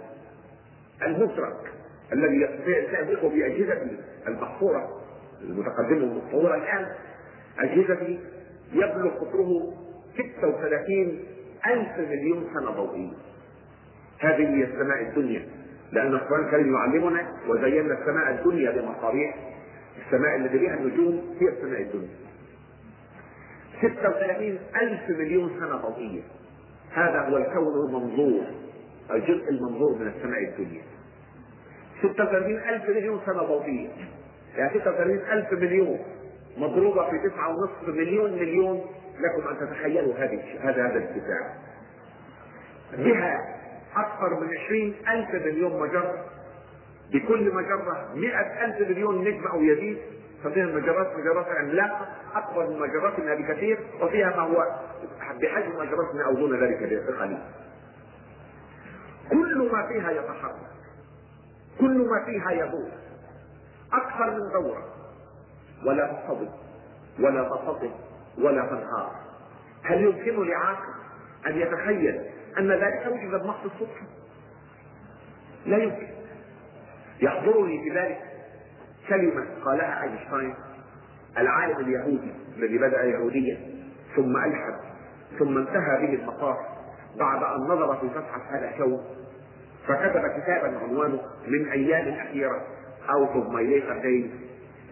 [1.01, 1.73] المدرك
[2.13, 5.01] الذي يستهدفه بأجهزته المحصورة
[5.41, 6.87] المتقدمة المتطورة الآن
[7.59, 8.19] أجهزته
[8.73, 9.73] يبلغ قطره
[10.39, 11.19] 36
[11.67, 13.11] ألف مليون سنة ضوئية.
[14.19, 15.47] هذه هي السماء الدنيا
[15.91, 19.35] لأن القرآن الكريم يعلمنا وزينا السماء الدنيا بمصابيح
[20.07, 22.15] السماء التي بها النجوم هي السماء الدنيا.
[23.81, 26.21] 36 ألف مليون سنة ضوئية
[26.93, 28.45] هذا هو الكون المنظور
[29.11, 30.81] الجزء المنظور من السماء الدنيا.
[32.01, 33.89] 36 ألف مليون سنة ضوئية
[34.55, 35.99] يعني 36 ألف مليون.
[36.57, 38.85] مضروبة في تسعة ونصف مليون مليون
[39.19, 41.53] لكم أن تتخيلوا هذه هذا هذا الاتساع
[42.97, 43.39] بها
[43.95, 46.25] أكثر من 20 ألف مليون مجرة.
[47.13, 49.97] بكل مجرة 100 ألف مليون نجم أو يزيد
[50.43, 54.79] ففيها المجرات مجرات عملاقة أكبر من مجراتنا بكثير وفيها ما هو
[55.41, 57.39] بحجم مجراتنا أو دون ذلك بقليل
[59.29, 60.55] كل ما فيها يتحرك
[61.79, 62.89] كل ما فيها يدور
[63.93, 64.83] أكثر من دورة.
[65.85, 66.49] ولا تصطدم
[67.19, 67.91] ولا تصطدم
[68.37, 69.15] ولا تنهار.
[69.83, 70.93] هل يمكن لعاقل
[71.47, 72.21] أن يتخيل
[72.57, 74.07] أن ذلك وجد بمحض الصدفة؟
[75.65, 76.16] لا يمكن.
[77.21, 78.17] يحضرني في ذلك
[79.09, 80.53] كلمة قالها أينشتاين
[81.37, 83.57] العالم اليهودي الذي بدأ يهوديا
[84.15, 84.73] ثم ألحد
[85.39, 86.57] ثم انتهى به المطاف
[87.19, 89.03] بعد أن نظر في فتحة هذا الكون
[89.87, 92.61] فكتب كتابا عنوانه من أيام أخيرة
[93.09, 94.29] Out of My Later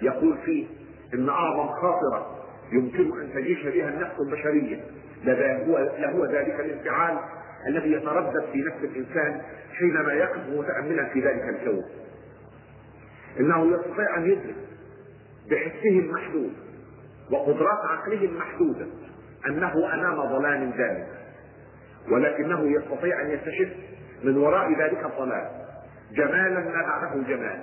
[0.02, 0.68] يقول فيه
[1.14, 4.84] إن أعظم خاطرة يمكن أن تعيش بها النفس البشرية
[5.24, 7.18] لهو لهو ذلك الانفعال
[7.68, 9.42] الذي يتردد في نفس الإنسان
[9.78, 11.84] حينما يقف متأملا في ذلك الكون
[13.39, 14.56] إنه يستطيع أن يدرك
[15.52, 16.54] بحسه المحدود
[17.32, 18.86] وقدرات عقله المحدودة
[19.48, 21.08] أنه أمام ظلام دامج
[22.12, 23.69] ولكنه يستطيع أن يكتشف
[24.24, 25.48] من وراء ذلك الظلام
[26.12, 27.60] جمالا ما بعده جمال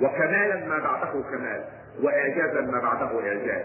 [0.00, 1.64] وكمالا ما بعده كمال
[2.02, 3.64] واعجازا ما بعده إعجاز.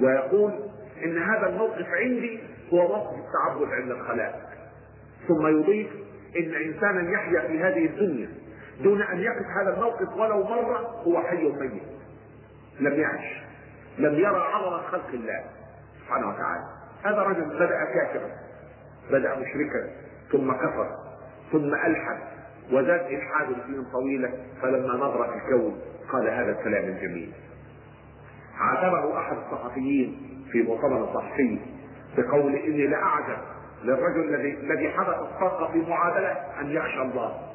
[0.00, 0.52] ويقول
[1.04, 2.40] إن هذا الموقف عندي
[2.72, 4.34] هو موقف التعبد عند الخلائق.
[5.28, 5.88] ثم يضيف
[6.36, 8.28] إن انسانا يحيا في هذه الدنيا
[8.80, 11.82] دون أن يقف هذا الموقف ولو مرة هو حي ميت
[12.80, 13.42] لم يعش.
[13.98, 15.44] لم يرى عظمه خلق الله
[16.00, 16.64] سبحانه وتعالى.
[17.04, 18.30] هذا رجل بدأ كافرا.
[19.10, 19.90] بدأ مشركا.
[20.32, 20.90] ثم كفر.
[21.52, 22.18] ثم ألحد.
[22.72, 24.32] وزاد إلحاد سنين طويلة.
[24.62, 25.80] فلما نظر في الكون
[26.12, 27.32] قال هذا الكلام الجميل.
[28.58, 31.60] عاتبه أحد الصحفيين في مؤتمر صحفي
[32.16, 33.38] بقول إني لأعجب
[33.84, 37.53] للرجل الذي الذي حدث الطاقه في معادلة أن يخشى الله.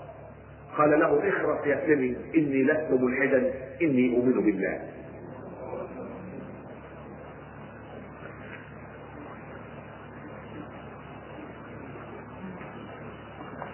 [0.78, 4.80] قال له اخرس يا سلمي إني لست ملحدا إني أؤمن بالله.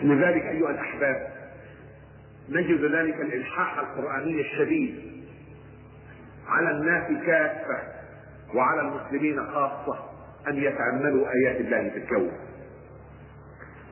[0.03, 1.27] لذلك أيها الأحباب
[2.49, 4.95] نجد ذلك الإلحاح القرآني الشديد
[6.47, 7.77] على الناس كافة
[8.55, 9.99] وعلى المسلمين خاصة
[10.47, 12.31] أن يتاملوا آيات الله في الكون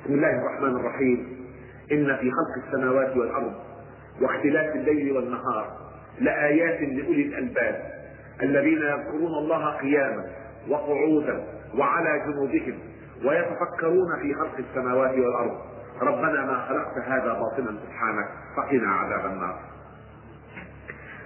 [0.05, 1.42] بسم الله الرحمن الرحيم.
[1.91, 3.53] إن في خلق السماوات والأرض
[4.21, 5.77] واختلاف الليل والنهار
[6.19, 7.93] لآيات لأولي الألباب
[8.43, 10.25] الذين يذكرون الله قياما
[10.69, 11.43] وقعودا
[11.77, 12.79] وعلى جنوبهم
[13.25, 15.57] ويتفكرون في خلق السماوات والأرض.
[16.01, 19.59] ربنا ما خلقت هذا باطلا سبحانك فقنا عذاب النار.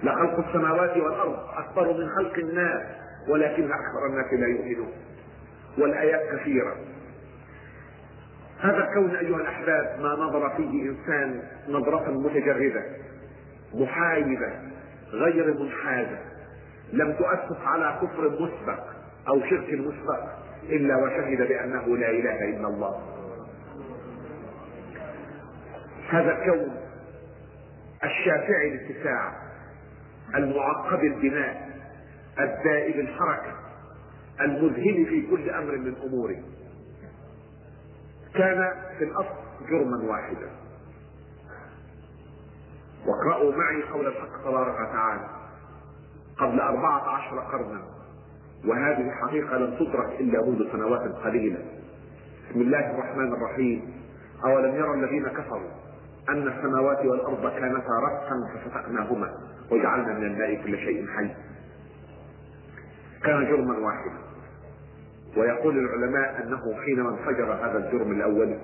[0.02, 2.82] لخلق السماوات والأرض أكبر من خلق الناس
[3.28, 4.92] ولكن أكثر الناس لا يؤمنون.
[5.78, 6.76] والآيات كثيرة.
[8.60, 12.84] هذا الكون أيها الأحباب ما نظر فيه إنسان نظرة متجرده
[13.74, 14.52] محايده
[15.12, 16.18] غير منحازة.
[16.92, 18.84] لم تؤسس على كفر مسبق
[19.28, 20.24] أو شرك مسبق
[20.68, 23.02] إلا وشهد بأنه لا إله إلا الله.
[26.08, 26.76] هذا الكون
[28.04, 29.32] الشافع الاتساع
[30.34, 31.68] المعقد البناء
[32.40, 33.54] الدائب الحركة
[34.40, 36.36] المذهل في كل أمر من أموره.
[38.34, 39.34] كان في الأصل
[39.70, 40.50] جرما واحدا.
[43.06, 45.28] واقرأوا معي قول الحق تبارك وتعالى
[46.38, 47.82] قبل أربعة عشر قرنا
[48.66, 51.64] وهذه الحقيقة لم تدرك إلا منذ سنوات قليلة.
[52.50, 54.02] بسم الله الرحمن الرحيم.
[54.44, 55.70] أولم يرى الذين كفروا
[56.28, 59.34] أن السماوات والأرض كانتا رتقا ففتقناهما
[59.70, 61.34] وجعلنا من الماء كل شيء حي.
[63.24, 64.27] كان جرما واحدا.
[65.36, 68.58] ويقول العلماء أنه حينما انفجر هذا الجرم الأول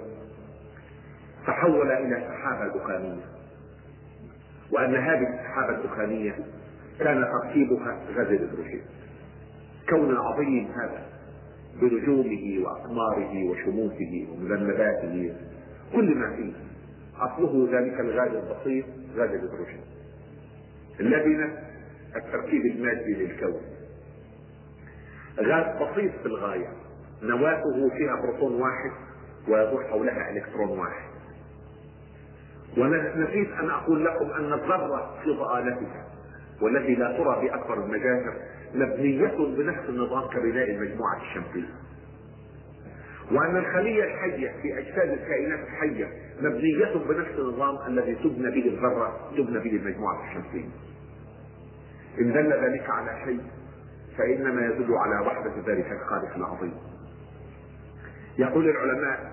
[1.46, 3.22] تحول إلى سحابة دخانية
[4.72, 6.36] وأن هذه السحابة الدخانية
[6.98, 8.82] كان تركيبها غاز الهيدروجين
[9.88, 11.06] كون عظيم هذا
[11.80, 15.34] بنجومه وأقماره وشموسه ومذنباته
[15.92, 16.52] كل ما فيه
[17.18, 18.84] أصله ذلك الغاز البسيط
[19.16, 19.80] غاز الهيدروجين
[21.00, 21.58] اللبنه
[22.16, 23.60] التركيب المادي للكون.
[25.40, 26.68] غاز بسيط في الغاية.
[27.22, 28.90] نواته فيها بروتون واحد
[29.48, 31.14] ويدور حولها إلكترون واحد.
[32.78, 36.04] ونسيت أن أقول لكم أن الذرة في ضآلتها
[36.62, 38.36] والتي لا ترى بأكبر المجاهر
[38.74, 41.74] مبنية بنفس النظام كبناء المجموعة الشمسية.
[43.32, 46.08] وأن الخلية الحية في أجساد الكائنات الحية
[46.40, 50.68] مبنية بنفس النظام الذي تبنى به الذرة تبنى به المجموعة الشمسية.
[52.20, 53.40] إن دل ذلك على شيء
[54.18, 56.74] فإنما يدل على وحده ذلك الخالق العظيم.
[58.38, 59.32] يقول العلماء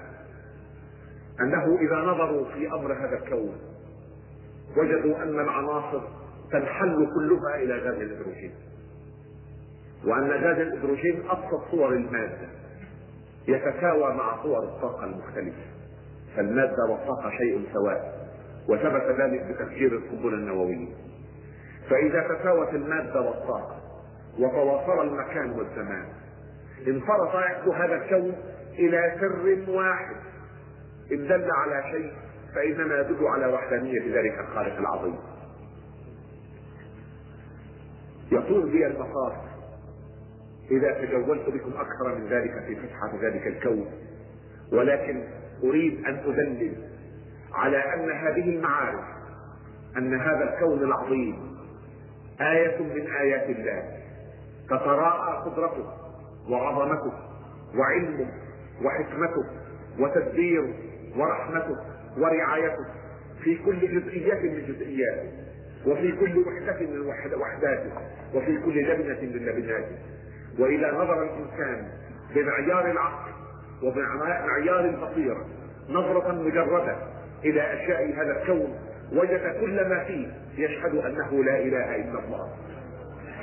[1.39, 3.55] أنه إذا نظروا في أمر هذا الكون
[4.77, 6.01] وجدوا أن العناصر
[6.51, 8.53] تنحل كلها إلى غاز الهيدروجين
[10.05, 12.47] وأن غاز الهيدروجين أبسط صور المادة
[13.47, 15.63] يتساوى مع صور الطاقة المختلفة
[16.35, 18.27] فالمادة والطاقه شيء سواء
[18.69, 20.87] وثبت ذلك بتفجير القنبله النوويه
[21.89, 23.80] فإذا تساوت المادة والطاقة
[24.41, 26.05] وتواصل المكان والزمان.
[26.87, 28.35] انفرط يحدث هذا الكون
[28.73, 30.15] إلى سر واحد.
[31.11, 32.13] إن دل على شيء
[32.55, 35.15] فانما يدل على وحدانية ذلك الخالق العظيم.
[38.31, 39.33] يطول بي المصاف
[40.71, 43.91] إذا تجولت بكم أكثر من ذلك في فتحة ذلك الكون
[44.71, 45.23] ولكن
[45.63, 46.75] أريد أن أدلل
[47.53, 49.05] على أن هذه المعارف
[49.97, 51.57] أن هذا الكون العظيم
[52.41, 54.00] آية من آيات الله.
[54.71, 55.85] تتراءى قدرته
[56.49, 57.13] وعظمته
[57.75, 58.27] وعلمه
[58.83, 59.45] وحكمته
[59.99, 60.73] وتدبيره
[61.17, 61.75] ورحمته
[62.17, 62.85] ورعايته
[63.43, 65.31] في كل جزئيات من جزئياته
[65.85, 67.01] وفي كل وحدة من
[67.41, 67.91] وحداته
[68.35, 69.97] وفي كل لبنة من لبناته
[70.59, 71.87] وإذا نظر الإنسان
[72.35, 73.31] بمعيار العقل
[73.83, 75.45] وبمعيار البصيرة
[75.89, 76.95] نظرة مجردة
[77.45, 78.75] إلى أشياء هذا الكون
[79.13, 82.49] وجد كل ما فيه يشهد أنه لا إله إلا الله.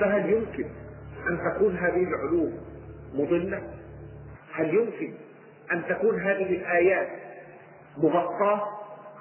[0.00, 0.64] فهل يمكن
[1.28, 2.58] أن تكون هذه العلوم
[3.14, 3.62] مضلة؟
[4.54, 5.14] هل يمكن
[5.72, 7.08] أن تكون هذه الآيات
[7.98, 8.68] مغطاة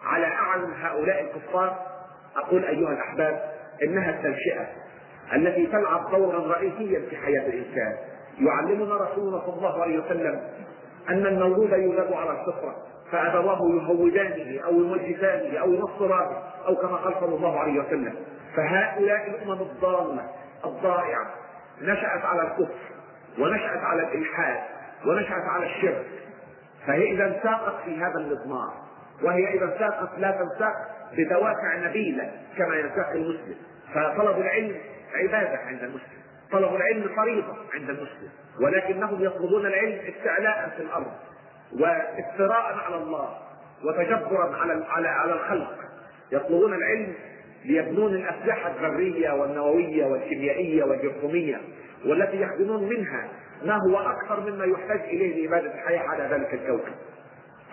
[0.04, 1.80] على أعين هؤلاء الكفار؟
[2.36, 3.52] أقول أيها الأحباب
[3.84, 4.68] إنها التنشئة
[5.36, 7.96] التي تلعب دورا رئيسيا في حياة الإنسان
[8.40, 10.42] يعلمنا رسولنا صلى الله عليه وسلم
[11.10, 12.76] أن المولود يولد على الفطرة
[13.12, 16.38] فأبواه يهودانه أو يمجسانه أو ينصرانه
[16.68, 18.16] أو كما قال صلى الله عليه وسلم
[18.56, 20.30] فهؤلاء الأمم الضالة
[20.66, 21.34] الضائعة
[21.82, 22.80] نشأت على الكفر
[23.40, 24.60] ونشأت على الإلحاد
[25.06, 26.06] ونشأت على الشرك.
[26.88, 28.74] فهي إذا انساقت في هذا المضمار
[29.24, 30.74] وهي إذا انساقت لا تنساق
[31.14, 33.56] بدوافع نبيلة كما ينساق المسلم.
[33.94, 34.76] فطلب العلم
[35.14, 36.18] عبادة عند المسلم
[36.52, 38.30] طلب العلم فريضة عند المسلم.
[38.62, 41.12] ولكنهم يطلبون العلم استعلاء في الأرض
[41.80, 43.38] وافتراء على الله
[43.84, 45.78] وتجبرا على على على الخلق.
[46.32, 47.14] يطلبون العلم
[47.68, 51.62] ليبنون الأسلحة الذرية والنووية والكيميائية والجرثومية
[52.06, 53.30] والتي يخدمون منها
[53.64, 56.94] ما هو أكثر مما يحتاج إليه لاباده الحياة على ذلك الكوكب.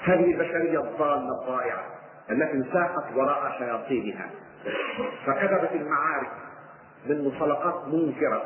[0.05, 1.85] هذه البشرية الضالة الضائعه
[2.31, 4.31] التي انساقت وراء شياطينها.
[5.27, 6.31] فكتبت المعارك
[7.07, 8.43] من منطلقات منكرة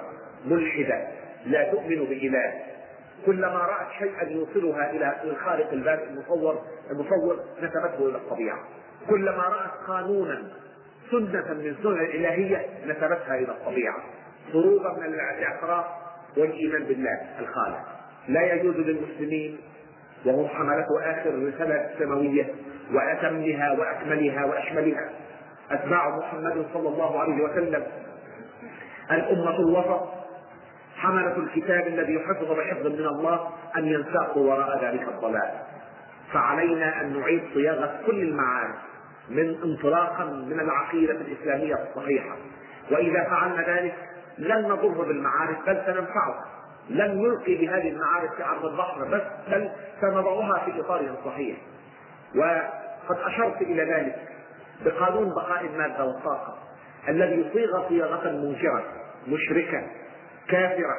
[0.47, 1.09] ملحدة
[1.47, 2.53] لا تؤمن بإله.
[3.27, 8.59] كلما رأت شيئا يوصلها إلى الخالق البارئ المصور المصور نسبته إلى الطبيعة.
[9.11, 10.43] كلما رأت قانونا
[11.11, 13.97] سنة من سنن الإلهية نسبتها إلى الطبيعة.
[14.55, 15.85] هروبا من الإعتراف
[16.37, 17.81] والإيمان بالله الخالق.
[18.29, 19.59] لا يجوز للمسلمين
[20.27, 22.55] وهم حملة آخر الرسالة السماوية
[22.93, 25.11] وأتمها وأكملها وأشملها.
[25.71, 27.87] أتباع محمد صلى الله عليه وسلم.
[29.13, 30.09] الأمة الوسط.
[30.97, 35.51] حملة الكتاب الذي يحفظ بحفظ من الله أن ينساقوا وراء ذلك الضلال.
[36.33, 38.77] فعلينا أن نعيد صياغة كل المعارف
[39.31, 42.37] من انطلاقا من العقيدة الإسلامية الصحيحة.
[42.91, 43.95] وإذا فعلنا ذلك
[44.39, 46.45] لن نضر بالمعارف بل سننفعها
[46.91, 49.71] لن نلقي بهذه المعارف في عرض البحر بس بل
[50.01, 51.57] سنضعها في إطارها الصحيح
[52.35, 54.29] وقد أشرت إلى ذلك
[54.85, 56.59] بقانون بقاء المادة والطاقة
[57.09, 58.85] الذي صيغ صياغة منكرة
[59.29, 59.83] مشركة
[60.49, 60.97] كافرة.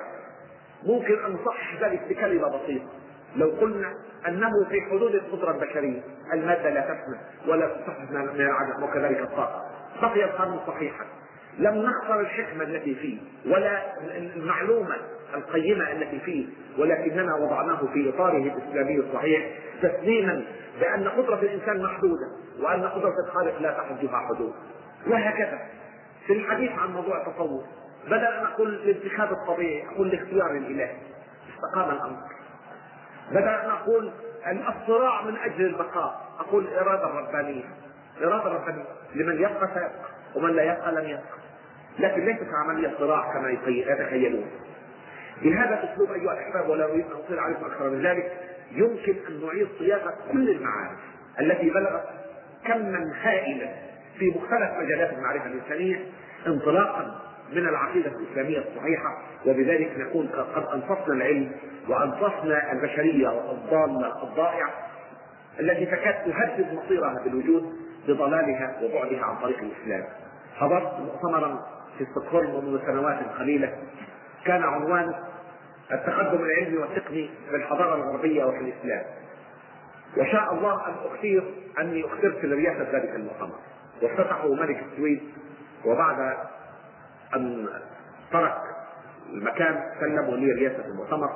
[0.83, 2.89] ممكن أن نصحح ذلك بكلمة بسيطة.
[3.35, 3.93] لو قلنا
[4.27, 6.01] أنه في حدود القدرة البشرية
[6.33, 9.65] المادة لا تفنى ولا تصحح من العدم وكذلك الطاقة.
[10.01, 11.05] بقي القانون صحيحا.
[11.59, 13.17] لم نخسر الحكمة التي فيه
[13.51, 13.81] ولا
[14.17, 14.95] المعلومة
[15.35, 16.45] القيمة التي فيه
[16.77, 19.49] ولكننا وضعناه في إطاره الإسلامي الصحيح
[19.81, 20.43] تسليما
[20.79, 22.27] بأن قدرة الإنسان محدودة
[22.59, 24.53] وأن قدرة الخالق لا تحدها حدود.
[25.07, 25.59] وهكذا.
[26.27, 27.63] في الحديث عن موضوع التصوف
[28.05, 30.95] بدل ان أقول الانتخاب الطبيعي أقول الاختيار الالهي
[31.55, 32.17] استقام الأمر.
[33.31, 34.11] بدل أن أقول
[34.47, 36.21] الصراع من أجل البقاء.
[36.39, 37.63] أقول الاراده الربانيه
[38.17, 38.83] الاراده الربانيه
[39.15, 41.39] لمن يبقى سيبقى ومن لا يبقى لم يبقى.
[41.99, 44.51] لكن ليست عملية صراع كما يتخيلون.
[45.41, 48.31] بهذا الاسلوب أيها الأحباب ولا أريد أن أطيل عليكم أكثر من ذلك
[48.71, 50.99] يمكن أن نعيد صياغة كل المعارف
[51.39, 52.03] التي بلغت
[52.65, 53.69] كما هائلا
[54.19, 56.05] في مختلف مجالات المعرفة الإنسانية
[56.47, 57.21] انطلاقا
[57.53, 61.51] من العقيدة الإسلامية الصحيحة وبذلك نكون قد أنصفنا العلم
[61.89, 64.69] وأنصفنا البشرية الضالة الضائعة
[65.59, 67.73] التي تكاد تهدد مصيرها بالوجود
[68.07, 70.03] بضلالها وبعدها عن طريق الإسلام.
[70.55, 71.65] حضرت مؤتمرا
[71.97, 73.77] في ستوكهولم منذ سنوات قليلة.
[74.45, 75.19] كان عنوانه
[75.91, 79.03] التقدم العلمي والتقني في الحضارة الغربية وفي الإسلام.
[80.17, 81.43] وشاء الله أن أختير
[81.79, 83.55] أني اخترت لرئاسة ذلك المؤتمر.
[84.01, 85.21] وافتتحه ملك السويد
[85.85, 86.37] وبعد
[87.35, 87.67] أن
[88.31, 88.61] ترك
[89.33, 91.29] المكان سلمه لي رئاسة المؤتمر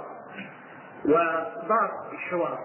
[1.05, 2.59] ودار الحوار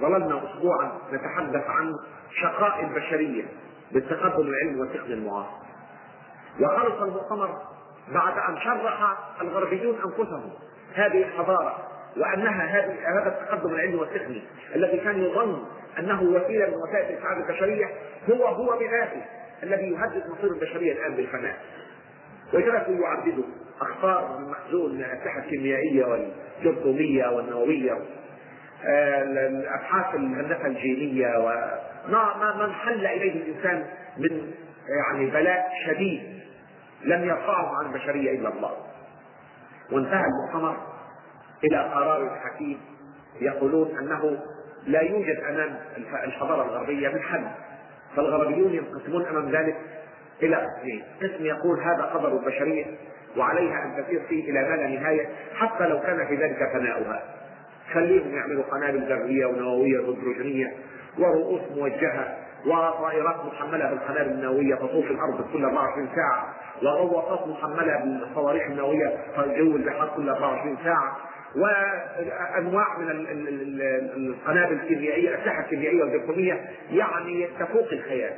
[0.00, 1.94] ظللنا أسبوعا نتحدث عن
[2.40, 3.44] شقاء البشرية
[3.92, 5.60] بالتقدم العلمي والتقني المعاصر.
[6.60, 7.62] وخلص المؤتمر
[8.08, 10.50] بعد أن شرح الغربيون أنفسهم
[10.94, 11.78] هذه الحضارة
[12.16, 12.64] وأنها
[13.20, 14.42] هذا التقدم العلمي والتقني
[14.74, 15.64] الذي كان يظن
[15.98, 17.86] أنه وسيلة من وسائل الإسعاد البشرية
[18.30, 19.22] هو هو بذاته
[19.62, 21.56] الذي يهدد مصير البشرية الآن بالفناء.
[22.54, 23.44] وجلسوا يعددوا
[23.80, 27.98] اخطار المخزون من الاسلحه الكيميائيه والجرثومية والنووية
[28.84, 33.86] الأبحاث الهندسة الجينية وما ما ما انحل إليه الإنسان
[34.18, 34.52] من
[35.06, 36.40] يعني بلاء شديد
[37.04, 38.76] لم يرفعه عن البشرية إلا الله.
[39.92, 40.76] وانتهى المؤتمر
[41.64, 42.80] إلى قرار حكيم
[43.40, 44.38] يقولون أنه
[44.86, 45.78] لا يوجد أمام
[46.24, 47.46] الحضارة الغربية من حل.
[48.16, 49.76] فالغربيون ينقسمون أمام ذلك
[50.42, 52.84] إلى قسمين، قسم يقول هذا قدر البشريه
[53.36, 57.22] وعليها أن تسير فيه إلى ما لا نهاية حتى لو كان في ذلك فناؤها.
[57.94, 60.72] خليهم يعملوا قنابل ذرية ونووية هيدروجينية
[61.18, 62.36] ورؤوس موجهة
[62.66, 70.12] وطائرات محملة بالقنابل النووية تطوف الأرض كل 24 ساعة وغواصات محملة بالصواريخ النووية جو البحار
[70.16, 71.16] كل 24 ساعة
[71.56, 73.10] وأنواع من
[74.16, 76.60] القنابل الكيميائية الأسلحة الكيميائية والجرثوميه
[76.90, 78.32] يعني تفوق الخيال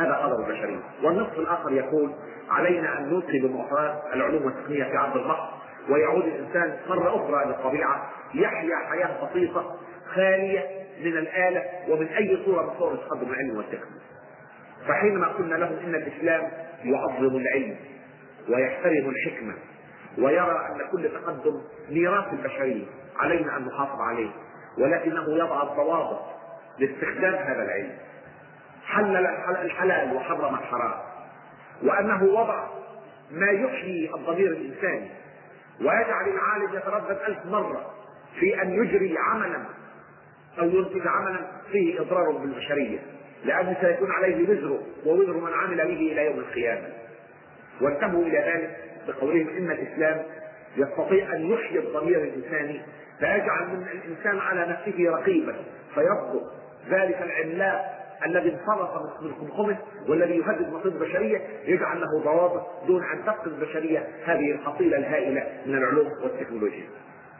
[0.00, 0.80] هذا قدر البشرية.
[1.02, 2.12] والنصف الآخر يقول
[2.50, 5.50] علينا أن نلقي بمعطيات العلوم والتقنية في عرض البحر
[5.90, 9.76] ويعود الإنسان مرة أخرى إلى الطبيعة يحيا حياة بسيطة
[10.14, 10.64] خالية
[11.00, 14.00] من الآلة ومن أي صورة من صور التقدم العلمي والتقني
[14.88, 16.50] فحينما قلنا لهم إن الإسلام
[16.84, 17.76] يعظم العلم
[18.48, 19.54] ويحترم الحكمة
[20.18, 22.84] ويرى أن كل تقدم ميراث البشرية
[23.18, 24.30] علينا أن نحافظ عليه
[24.78, 26.20] ولكنه يضع الضوابط
[26.78, 27.92] لاستخدام هذا العلم.
[28.90, 29.26] حلل
[29.64, 30.94] الحلال وحرم الحرام.
[31.82, 32.68] وأنه وضع
[33.30, 35.10] ما يحيي الضمير الإنساني.
[35.80, 37.90] ويجعل العالم يتردد ألف مرة
[38.40, 39.64] في أن يجري عملا
[40.58, 41.40] أو ينتج عملا
[41.72, 42.98] فيه إضرار بالبشرية.
[43.44, 46.88] لأنه سيكون عليه وزره ووزر من عمل به إلى يوم القيامة.
[47.80, 48.76] وانتهوا إلى ذلك
[49.08, 50.22] بقولهم إن الإسلام
[50.76, 52.80] يستطيع أن يحيي الضمير الإنساني
[53.18, 55.54] فيجعل من الإنسان على نفسه رقيبا
[55.94, 56.52] فيضبط
[56.90, 57.84] ذلك العملاق
[58.26, 64.08] الذي انصرف من خمخمه والذي يهدد مصير البشريه يجعل له ضوابط دون أن تفقد البشرية
[64.24, 66.88] هذه الحصيله الهائلة من العلوم والتكنولوجيا.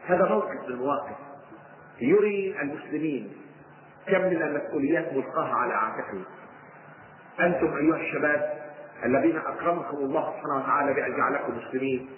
[0.07, 1.15] هذا موقف من المواقف
[2.01, 3.31] يري المسلمين
[4.07, 6.23] كم من المسؤوليات ملقاها على عاتقهم.
[7.39, 8.61] أنتم أيها الشباب
[9.05, 12.09] الذين أكرمكم الله سبحانه وتعالى بأن جعلكم مسلمين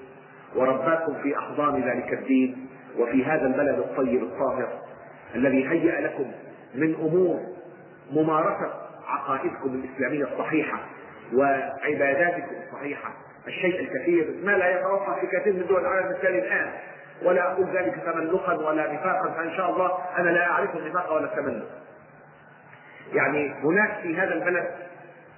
[0.56, 4.82] ورباكم في أحضان ذلك الدين وفي هذا البلد الطيب الطاهر
[5.36, 6.32] الذي هيأ لكم
[6.76, 7.53] من أمور
[8.12, 8.74] ممارسة
[9.08, 10.80] عقائدكم الإسلامية الصحيحة
[11.34, 13.12] وعباداتكم الصحيحة
[13.48, 16.72] الشيء الكثير ما لا يتوقع في كثير من دول العالم الثاني الآن
[17.24, 21.66] ولا أقول ذلك تملقا ولا نفاقا فإن شاء الله أنا لا أعرف النفاق ولا التملق.
[23.14, 24.72] يعني هناك في هذا البلد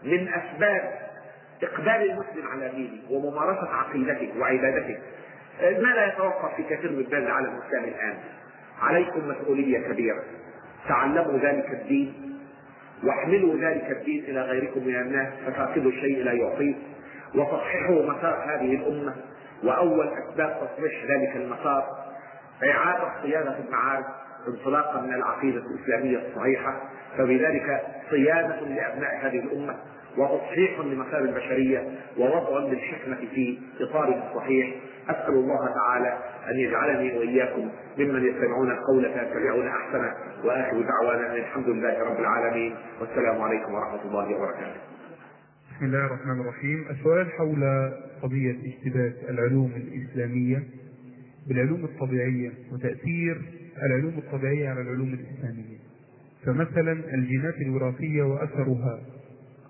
[0.03, 0.91] من أسباب
[1.63, 4.97] إقبال المسلم على دينه وممارسة عقيدته وعبادته
[5.61, 8.17] ما لا يتوقف في كثير من بلاد العالم الاسلامي الآن.
[8.81, 10.23] عليكم مسؤولية كبيرة.
[10.87, 12.34] تعلموا ذلك الدين
[13.03, 16.75] واحملوا ذلك الدين إلى غيركم من الناس فتاخذوا الشيء لا يعطيه
[17.35, 19.15] وتصححوا مسار هذه الأمة.
[19.63, 21.83] وأول أسباب تصحيح ذلك المسار
[22.63, 24.05] إعادة صيانة المعارف
[24.47, 26.81] انطلاقا من العقيدة الإسلامية الصحيحة.
[27.17, 29.75] فبذلك صيانة لأبناء هذه الأمة
[30.17, 31.87] وتصحيح لمسار البشرية
[32.17, 34.75] ووضع للحكمة في اطاره الصحيح.
[35.09, 36.17] أسأل الله تعالى
[36.51, 42.75] أن يجعلني وإياكم ممن يستمعون القول فيتبعون أحسنه وآخر دعوانا أن الحمد لله رب العالمين.
[43.01, 44.81] والسلام عليكم ورحمة الله وبركاته.
[45.75, 46.85] بسم الله الرحمن الرحيم.
[46.89, 47.91] السؤال حول
[48.21, 50.63] قضية اشتباك العلوم الإسلامية
[51.47, 53.41] بالعلوم الطبيعية وتأثير
[53.83, 55.77] العلوم الطبيعية على العلوم الإسلامية.
[56.45, 58.99] فمثلا الجينات الوراثية وأثرها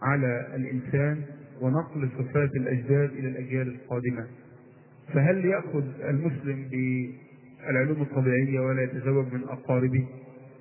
[0.01, 1.21] على الإنسان
[1.61, 4.27] ونقل صفات الأجداد إلى الأجيال القادمة.
[5.13, 10.05] فهل يأخذ المسلم بالعلوم الطبيعية ولا يتزوج من أقاربه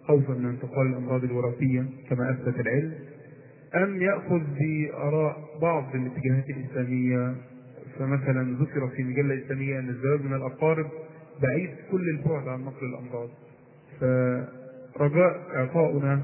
[0.06, 2.94] خوفا من انتقال الأمراض الوراثية كما أثبت العلم؟
[3.74, 7.34] أم يأخذ بآراء بعض الاتجاهات الإسلامية؟
[7.98, 10.86] فمثلا ذكر في مجلة إسلامية أن الزواج من الأقارب
[11.42, 13.28] بعيد كل البعد عن نقل الأمراض.
[14.94, 16.22] فرجاء إعطاؤنا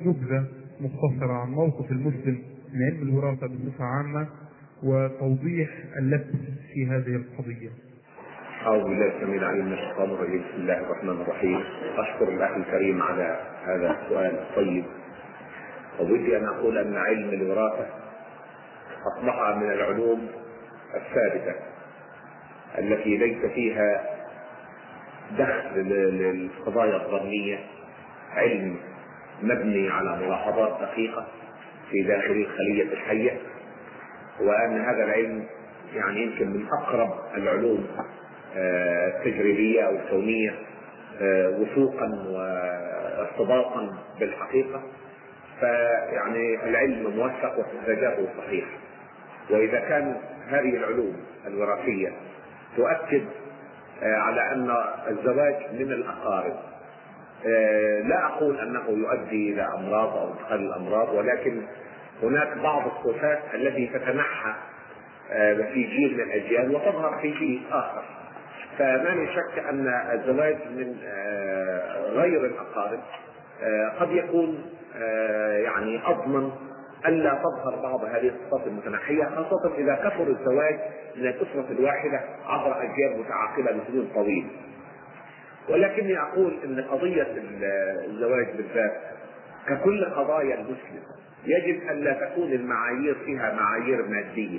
[0.00, 0.44] نبذة
[0.80, 2.38] مختصرة عن موقف المسلم
[2.74, 4.26] من علم الوراثة بصفة عامة
[4.86, 5.68] وتوضيح
[5.98, 6.34] اللبس
[6.72, 7.70] في هذه القضية.
[8.66, 10.44] أعوذ بالله السميع العليم من الشيطان الرجيم.
[10.48, 11.60] بسم الله الرحمن الرحيم.
[11.96, 14.84] أشكر الأخ الكريم على هذا السؤال الطيب.
[16.00, 17.86] وودي أن أقول أن علم الوراثة
[19.06, 20.28] أصبح من العلوم
[20.94, 21.54] الثابتة
[22.78, 24.16] التي ليس فيها
[25.38, 27.58] دخل للقضايا الظنية
[28.34, 28.76] علم
[29.42, 31.26] مبني على ملاحظات دقيقة
[31.90, 33.38] في داخل الخلية الحية.
[34.40, 35.46] وأن هذا العلم
[35.94, 37.86] يعني يمكن من أقرب العلوم
[38.56, 40.54] التجريبية أو الكونية
[41.60, 44.82] وثوقا وارتباطا بالحقيقة.
[45.60, 48.70] فيعني العلم موثق واستنتاجاته صحيحة
[49.50, 50.16] وإذا كان
[50.48, 51.16] هذه العلوم
[51.46, 52.12] الوراثية
[52.76, 53.24] تؤكد
[54.02, 54.74] على أن
[55.08, 56.56] الزواج من الأقارب.
[58.08, 61.62] لا أقول أنه يؤدي إلى أمراض أو انتقال الأمراض ولكن
[62.22, 64.54] هناك بعض الصفات التي تتنحى
[65.72, 68.04] في جيل من الأجيال وتظهر في جيل آخر
[68.78, 70.96] فما من شك أن الزواج من
[72.12, 73.00] غير الأقارب
[74.00, 74.64] قد يكون
[75.64, 76.50] يعني أضمن
[77.06, 80.78] ألا تظهر بعض هذه الصفات المتنحية خاصة إذا كثر الزواج
[81.16, 84.48] من الأسرة الواحدة عبر أجيال متعاقبة لسنين طويلة.
[85.68, 87.26] ولكني أقول أن قضية
[88.06, 88.92] الزواج بالذات
[89.68, 91.02] ككل قضايا المسلم
[91.46, 94.58] يجب أن لا تكون المعايير فيها معايير مادية.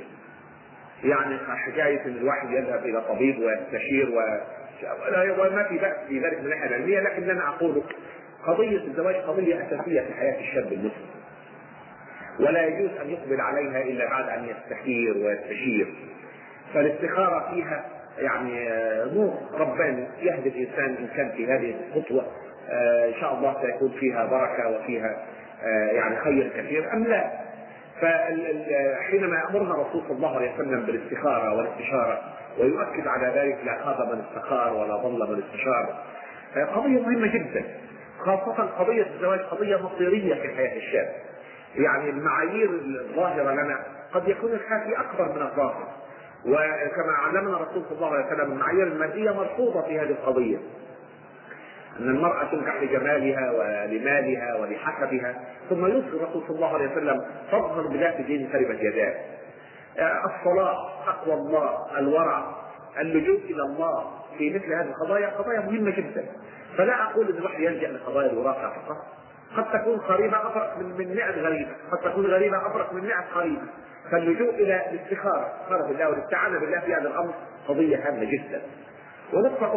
[1.04, 4.22] يعني حكاية أن الواحد يذهب إلى طبيب ويستشير و
[5.42, 7.84] وما في بأس في ذلك من الناحية العلمية لكن أنا أقول
[8.46, 11.08] قضية الزواج قضية أساسية في حياة الشاب المسلم.
[12.40, 15.94] ولا يجوز أن يقبل عليها إلا بعد أن يستخير ويستشير
[16.74, 17.86] فالاستخارة فيها
[18.20, 18.66] يعني
[19.16, 22.26] نور رباني يهدي الإنسان إن كان في هذه الخطوة
[23.08, 25.26] إن شاء الله سيكون فيها بركة وفيها
[25.92, 27.32] يعني خير كثير أم لا.
[28.02, 32.22] فحينما يامرها الرسول صلى الله عليه وسلم بالاستخارة والاستشارة
[32.60, 36.04] ويؤكد على ذلك لا خاب من استخار ولا ضل من استشار
[36.76, 37.64] قضيه مهمة جدا
[38.20, 41.10] خاصة قضية الزواج قضية مصيرية في حياة الشاب.
[41.76, 43.80] يعني المعايير الظاهرة لنا
[44.14, 45.88] قد يكون الخافي أكبر من الظاهر
[46.46, 50.58] وكما علمنا الرسول صلى الله عليه وسلم المعايير المادية مرفوضة في هذه القضية.
[52.00, 55.36] أن المرأة تنكح لجمالها ولمالها ولحسبها
[55.70, 59.16] ثم يوصي الرسول صلى الله عليه وسلم فاظهر بذات الدين تربت يداه.
[60.26, 62.56] الصلاة تقوى الله الورع
[63.00, 66.26] اللجوء إلى الله في مثل هذه القضايا قضايا مهمة جدا.
[66.78, 68.98] فلا أقول إن الواحد يلجأ لقضايا الوراثة فقط.
[69.58, 71.72] قد تكون قريبة أفرق من من 100 غريبة.
[71.92, 73.62] قد تكون غريبة أفرق من 100 قريبة.
[74.12, 77.34] فاللجوء إلى الاستخاره استخاره بالله والاستعانه بالله في هذا الأمر
[77.68, 78.62] قضية هامة جدا.
[79.34, 79.76] ونقطة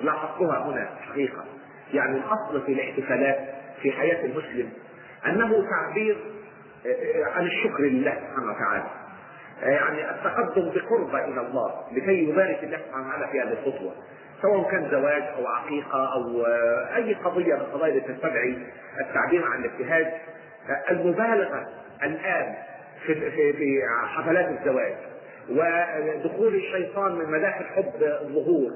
[0.00, 1.44] لاحظتها هنا حقيقة.
[1.92, 3.38] يعني الأصل في الاحتفالات
[3.82, 4.70] في حياة المسلم
[5.26, 6.16] أنه تعبير
[7.34, 8.84] عن الشكر لله سبحانه وتعالى.
[9.62, 13.92] يعني التقدم بقربة إلى الله لكي يبارك الله سبحانه وتعالى في هذه الخطوة.
[14.42, 16.46] سواء كان زواج أو عقيقة أو
[16.96, 18.58] أي قضية من القضايا تستدعي
[19.00, 20.06] التعبير عن الابتهاج
[20.90, 21.68] المبالغة
[22.02, 22.54] الآن
[23.06, 24.94] في في حفلات الزواج
[25.50, 28.70] ودخول الشيطان من مداخل حب الظهور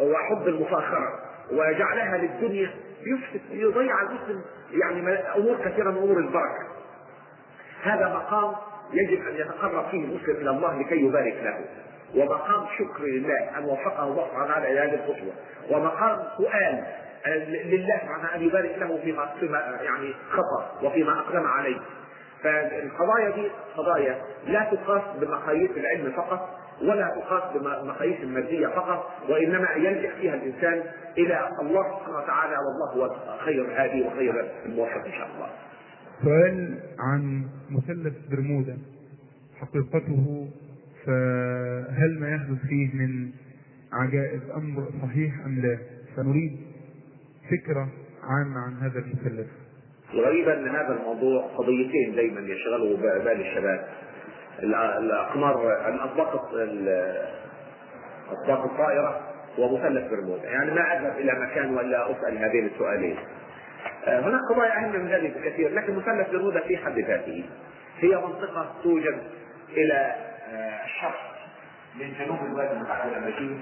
[0.00, 1.18] وحب المفاخرة
[1.52, 2.70] وجعلها للدنيا
[3.06, 4.42] يفسد يضيع المسلم
[4.72, 6.66] يعني أمور كثيرة من أمور البركة.
[7.82, 8.54] هذا مقام
[8.92, 11.64] يجب أن يتقرب فيه المسلم إلى الله لكي يبارك له.
[12.22, 15.32] ومقام شكر لله أن وفقه الله سبحانه وتعالى إلى هذه الخطوة.
[15.70, 16.84] ومقام سؤال
[17.64, 21.78] لله سبحانه أن يبارك له فيما فيما يعني خطأ وفيما أقدم عليه.
[22.42, 30.10] فالقضايا دي قضايا لا تقاس بمقاييس العلم فقط ولا تقاس بمقاييس المادية فقط وإنما يلجا
[30.20, 30.82] فيها الإنسان
[31.18, 35.48] إلى الله سبحانه وتعالى والله هو خير الهادي وخير الموفق إن شاء الله.
[36.24, 38.78] سؤال عن مثلث برمودا
[39.60, 40.48] حقيقته
[41.06, 43.30] فهل ما يحدث فيه من
[43.92, 45.78] عجائز أمر صحيح أم لا؟
[46.16, 46.56] فنريد
[47.50, 47.88] فكرة
[48.22, 49.46] عامة عن هذا المثلث.
[50.14, 53.88] الغريب إن هذا الموضوع قضيتين دايما يشغلوا بال الشباب
[54.58, 56.50] الأقمار الأطباق
[58.30, 59.20] اطباق الطائرة
[59.58, 60.48] ومثلث برمودا.
[60.48, 63.16] يعني ما أذهب إلى مكان ولا أسأل هذين السؤالين.
[64.06, 67.44] هناك قضايا أهم من ذلك بكثير لكن مثلث برمودا في حد ذاته
[67.98, 69.22] هي منطقة توجد
[69.68, 70.14] إلى
[70.84, 71.30] الشرق
[71.94, 73.56] من جنوب الولايات المتحده الامريكيه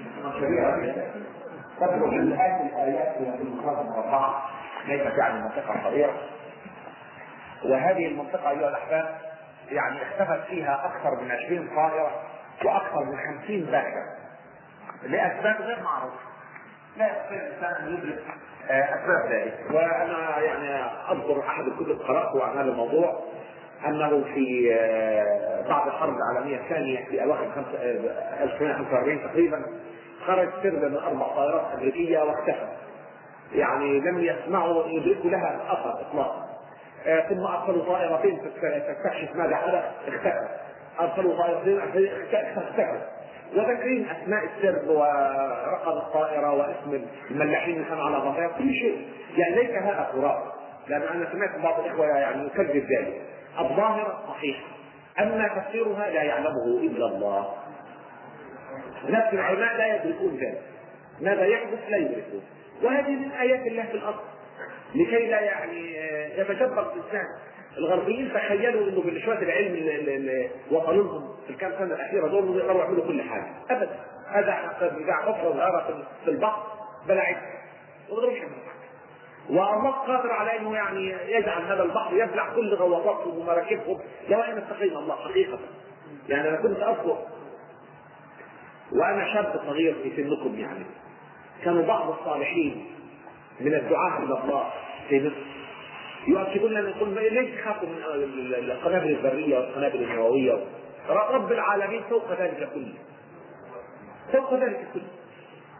[1.79, 4.49] تدرج الآيات الايات في المخاطب المربعه
[4.87, 6.13] ليست يعني منطقة صغيرة.
[7.65, 9.15] وهذه المنطقة أيها الأحباب
[9.71, 12.11] يعني اختفت فيها أكثر من 20 طائرة
[12.65, 14.19] وأكثر من 50 باحث
[15.03, 16.19] لاسباب غير معروفه
[16.97, 18.23] لا يستطيع الإنسان أن يدرك
[18.69, 19.59] أسباب ذلك.
[19.71, 23.19] وأنا يعني اذكر أحد الكتب قرأته عن هذا الموضوع
[23.85, 24.69] أنه في
[25.69, 27.63] بعد الحرب العالمية الثانية في أواخر
[28.41, 29.65] 1945 تقريبا
[30.27, 32.67] خرج سرب من أربع طائرات أمريكية واختفى.
[33.53, 36.48] يعني لم يسمعوا يدركوا لها الأثر اطلاقا.
[37.03, 40.47] ثم أرسلوا طائرتين تستكشف ماذا؟ حدث اختفى.
[40.99, 41.79] أرسلوا طائرتين
[42.57, 43.01] اختفى
[43.55, 49.07] وذاكرين أسماء السرب ورقم الطائرة واسم الملاحين اللي كانوا على ظهرها كل شيء.
[49.37, 50.51] يعني ليس هذا خرافه
[50.87, 53.21] لأن أنا سمعت بعض الإخوة يعني يكذب ذلك.
[53.59, 54.67] الظاهرة صحيحة.
[55.19, 57.53] أما تفسيرها لا يعلمه إلا الله.
[59.09, 60.61] نفس العلماء لا يدركون ذلك.
[61.21, 62.41] ماذا يحدث؟ لا يدركون.
[62.83, 64.19] وهذه من آيات الله في الأرض
[64.95, 65.93] لكي لا يعني
[66.37, 67.25] يتجبر الإنسان.
[67.77, 73.21] الغربيين تخيلوا إنه بشويه العلم اللي وصلوا في الكام سنة الأخيرة دول يقدروا يعملوا كل
[73.21, 73.53] حاجة.
[73.69, 73.99] ابدا.
[74.27, 76.63] هذا بتاع حفره صغيره في البحر
[77.07, 78.69] بلعت ما يقدروش يعملوا
[79.49, 84.99] والله قادر على إنه يعني يجعل هذا البحر يبلع كل غواصاتهم ومراكبهم لو أن اتقينا
[84.99, 85.59] الله حقيقة.
[86.29, 87.17] يعني أنا كنت اذكر
[88.91, 90.85] وأنا شاب صغير في سنكم يعني.
[91.63, 92.85] كانوا بعض الصالحين.
[93.59, 94.69] من الدعاة إلى الله.
[95.09, 95.49] في مصر
[96.27, 97.97] يؤكدون لنا يقول ليش تخافوا من
[98.71, 100.59] القنابل الذريه والقنابل النووية.
[101.09, 102.93] رب العالمين فوق ذلك كله.
[104.33, 105.07] فوق ذلك كله.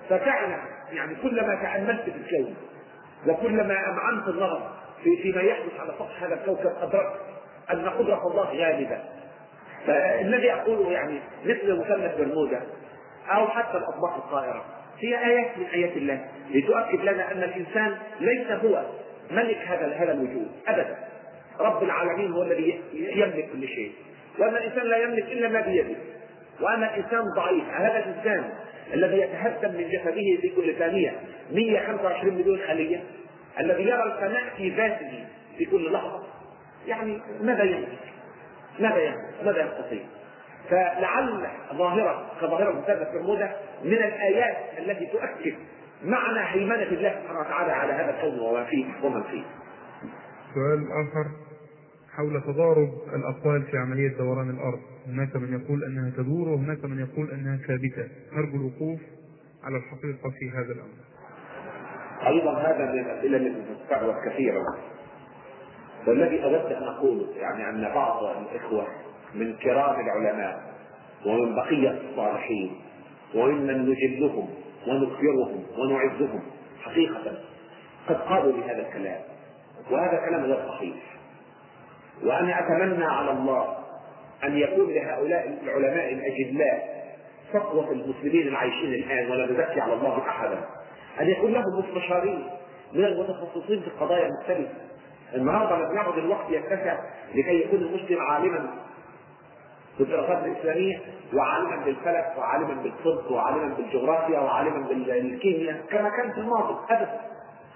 [0.10, 0.60] ففعلا
[0.92, 2.56] يعني كلما تأملت في الكون
[3.28, 4.70] وكلما أمعنت النظر
[5.04, 7.20] في فيما يحدث على سطح هذا الكوكب أدركت
[7.74, 9.00] أن قدرة الله غالبة.
[9.88, 12.62] فالذي أقوله يعني مثل مثلث برمودا
[13.30, 14.66] أو حتى الأطباق الطائرة.
[15.00, 16.26] هي ايات من آيات الله.
[16.52, 18.84] لتؤكد لنا أن الإنسان ليس هو
[19.32, 20.52] ملك هذا هذا الوجود.
[20.68, 20.98] ابدا.
[21.60, 23.92] رب العالمين هو الذي يملك كل شيء.
[24.40, 25.96] وان الإنسان لا يملك إلا ما بيده.
[26.62, 27.64] وان الإنسان ضعيف.
[27.70, 28.50] هذا الإنسان
[28.94, 31.16] الذي يتهدم من جسده في كل ثانية
[31.52, 33.04] 125 مليون خليه
[33.60, 35.26] الذي يرى الفناء في ذاته
[35.58, 36.24] في كل لحظة.
[36.88, 38.00] يعني ماذا يملك؟
[38.80, 40.02] ماذا يملك؟ ماذا يستطيع؟
[40.70, 45.56] فلعل ظاهرة كظاهرة مثلث برمودا من الآيات التي تؤكد
[46.04, 49.44] معنى هيمنة الله سبحانه وتعالى على هذا الكون وما فيه ومن فيه.
[50.54, 51.26] سؤال آخر.
[52.18, 57.32] حول تضارب الأقوال في عملية دوران الأرض هناك من يقول أنها تدور وهناك من يقول
[57.32, 58.08] أنها ثابتة.
[58.34, 59.00] نرجو الوقوف
[59.64, 61.00] على الحقيقة في هذا الأمر.
[62.28, 64.64] أيضا هذا من الأسئلة التي تستعرض كثيرا
[66.08, 68.88] والذي أود أن أقوله يعني أن بعض الإخوة
[69.36, 70.62] من كرام العلماء
[71.26, 72.82] ومن بقية الصالحين
[73.36, 74.50] وممن نجلهم
[74.88, 76.42] ونكبرهم ونعزهم.
[76.84, 77.32] حقيقة
[78.10, 79.22] قد قالوا بهذا الكلام
[79.92, 80.96] وهذا كلام غير صحيح.
[82.24, 83.78] وأنا اتمنى على الله
[84.44, 87.00] أن يكون لهؤلاء العلماء الأجلاء
[87.54, 90.60] صفوه المسلمين العايشين الآن ولا نزكي على الله أحدا.
[91.22, 92.44] أن يكون لهم مستشارين
[92.94, 94.74] من المتخصصين في القضايا المختلفة
[95.36, 97.00] النهارده لم يعد الوقت يتسع
[97.36, 98.74] لكي يكون المسلم عالما
[100.00, 101.00] في الدراسات الاسلاميه
[101.34, 107.20] وعالما بالفلك وعالما بالطب وعالما بالجغرافيا وعالما بالكيمياء كما كان في الماضي ابدا.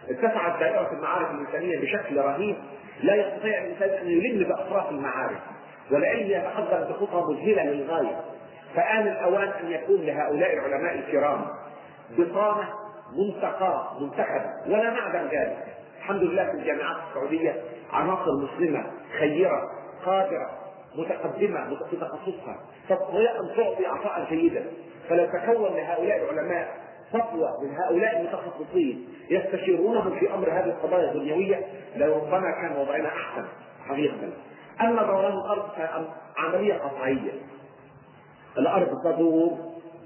[0.09, 2.55] اتسعت دائرة المعارف الإنسانية بشكل رهيب
[3.03, 5.39] لا يستطيع الإنسان أن يلم بأطراف المعارف
[5.91, 8.21] والعلم يتقدم بخطى مذهلة للغاية.
[8.75, 11.45] فآن الأوان أن يكون لهؤلاء العلماء الكرام
[12.17, 12.69] بطانة
[13.17, 15.65] منتقاة منتخبة ولا نعدم ذلك.
[15.99, 17.55] الحمد لله في الجامعات السعودية
[17.93, 18.83] عناصر مسلمة
[19.19, 19.61] خيرة
[20.05, 20.62] قادرة
[20.95, 24.65] متقدمة في تخصصها تستطيع أن تعطي عطاء جيدا
[25.09, 26.83] فلو تكون لهؤلاء العلماء
[27.13, 31.65] صفوة من هؤلاء المتخصصين يستشيرونهم في أمر هذه القضايا الدنيوية
[31.95, 33.45] لربما كان وضعنا أحسن
[33.87, 34.15] حقيقة.
[34.81, 35.69] أما دوران الأرض
[36.35, 37.31] فعملية قطعية.
[38.57, 39.57] الأرض تدور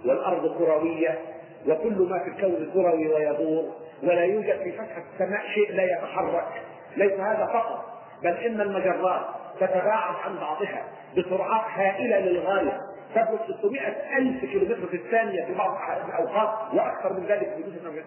[0.05, 1.19] والأرض كروية
[1.67, 3.73] وكل ما في الكون كروي ويدور
[4.03, 6.63] ولا يوجد في فتحة السماء شيء لا يتحرك.
[6.97, 7.85] ليس هذا فقط
[8.23, 9.25] بل إن المجرات
[9.59, 10.83] تتباعد عن بعضها
[11.17, 12.77] بسرعات هائلة للغاية.
[13.15, 13.81] تبلغ 600
[14.17, 15.77] ألف كيلومتر في الثانية في بعض
[16.07, 17.57] الأوقات وأكثر من ذلك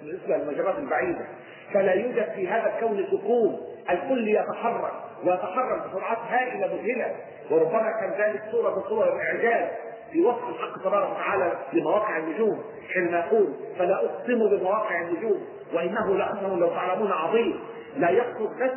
[0.02, 1.26] بالنسبة للمجرات البعيدة.
[1.74, 4.92] فلا يوجد في هذا الكون سكون الكل يتحرك
[5.24, 7.14] ويتحرك بسرعات هائلة مذهلة.
[7.50, 9.68] وربما كان ذلك صورة من صور الإعجاز
[10.12, 12.62] في وصف الحق تبارك وتعالى لمواقع النجوم.
[12.94, 17.60] حينما يقول فلا أقسم بمواقع النجوم وإنه لقسم لو تعلمون عظيم.
[17.96, 18.70] لا يقصد بس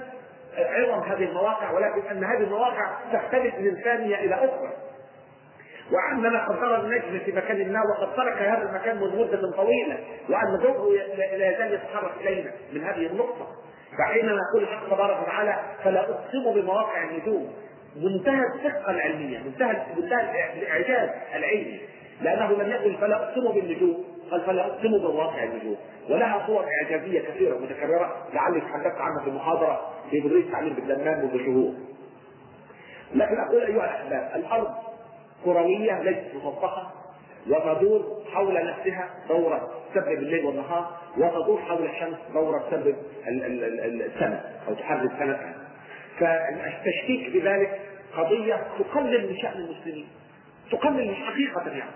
[0.57, 4.69] عظم هذه المواقع ولكن أن هذه المواقع تختلف من ثانية إلى أخرى.
[5.91, 9.97] واننا قد نرى النجم في مكان ما وقد ترك هذا المكان منذ مدة طويلة
[10.29, 13.47] وأن ضوءه لا يزال يتحرك إلينا من هذه النقطة.
[13.97, 17.53] فحينما يقول الحق تبارك وتعالى فلا أقسم بمواقع النجوم.
[17.95, 21.81] منتهى الدقه العلمية منتهى منتهى الاعجاز العلمي.
[22.21, 25.77] لأنه لم يقل فلا أقسم بالنجوم قال فلا أقسم بواقع النجوم
[26.09, 31.45] ولها صور إعجازية كثيرة متكررة لعلي تحدثت عنها في محاضره في تدريس تعليم بالدمام منذ
[31.45, 31.73] شهور
[33.15, 34.73] لكن أقول أيها الأحباب الأرض
[35.45, 36.91] كروية ليست مسطحه
[37.49, 42.95] وتدور حول نفسها دورة تسبب الليل والنهار وتدور حول الشمس دورة تسبب
[43.27, 45.53] السنة أو تحرك سنتها.
[46.19, 47.81] فالتشكيك بذلك
[48.17, 50.07] قضية تقلل من شأن المسلمين
[50.71, 51.91] تقلل من حقيقة يعني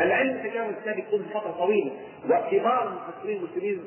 [0.00, 1.90] العلم الإسلامي الثاني منذ فترة طويلة
[2.24, 3.84] وكبار المفسرين المسلمين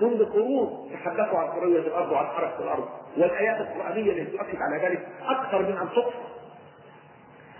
[0.00, 2.88] منذ قرون تحدثوا عن كروية الأرض وعن حركة الأرض.
[3.16, 6.32] والآيات القرآنية التي تؤكد على ذلك أكثر من أن تحصى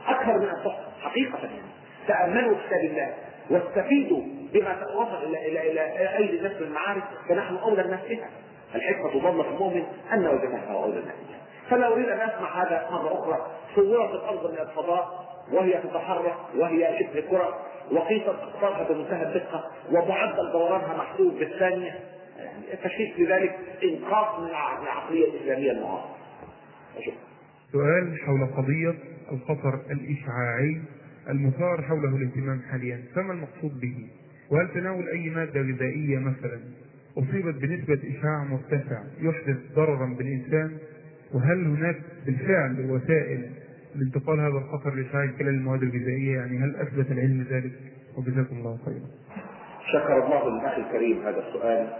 [0.06, 1.72] أكثر من أن تحصى حقيقة يعني.
[2.08, 3.14] تأملوا كتاب الله
[3.50, 4.20] واستفيدوا
[4.52, 8.30] بما وصل إلى إلى إلى أيدي الناس من المعارف فنحن أولى الناس بها.
[8.74, 11.38] الحكمة تضل في المؤمن أن وجدناها وأولى الناس بها.
[11.70, 13.46] فلا أريد أن أسمع هذا مرة أخرى.
[13.74, 17.58] صورت الأرض من الفضاء وهي تتحرك وهي شبه كرة
[17.92, 22.00] وقيست أقطارها بمنتهى الدقة ومعدل دورانها محسوب بالثانية.
[22.44, 26.16] يعني التشكيك في ذلك إنقاذ من العقلية الإسلامية المعاصرة.
[27.72, 28.94] سؤال حول قضية
[29.32, 30.80] الخطر الإشعاعي
[31.28, 34.06] المثار حوله الإهتمام حاليا فما المقصود به؟
[34.50, 36.60] وهل تناول أي مادة غذائية مثلا
[37.18, 40.78] أصيبت بنسبة إشعاع مرتفع يحدث ضررا بالإنسان
[41.34, 43.50] وهل هناك بالفعل وسائل
[43.94, 47.72] لانتقال هذا الخطر لشعاع خلال المواد الغذائية يعني هل أثبت العلم ذلك؟
[48.16, 49.06] وجزاكم الله خيرا.
[49.92, 51.92] شكر الله للأخ الكريم هذا السؤال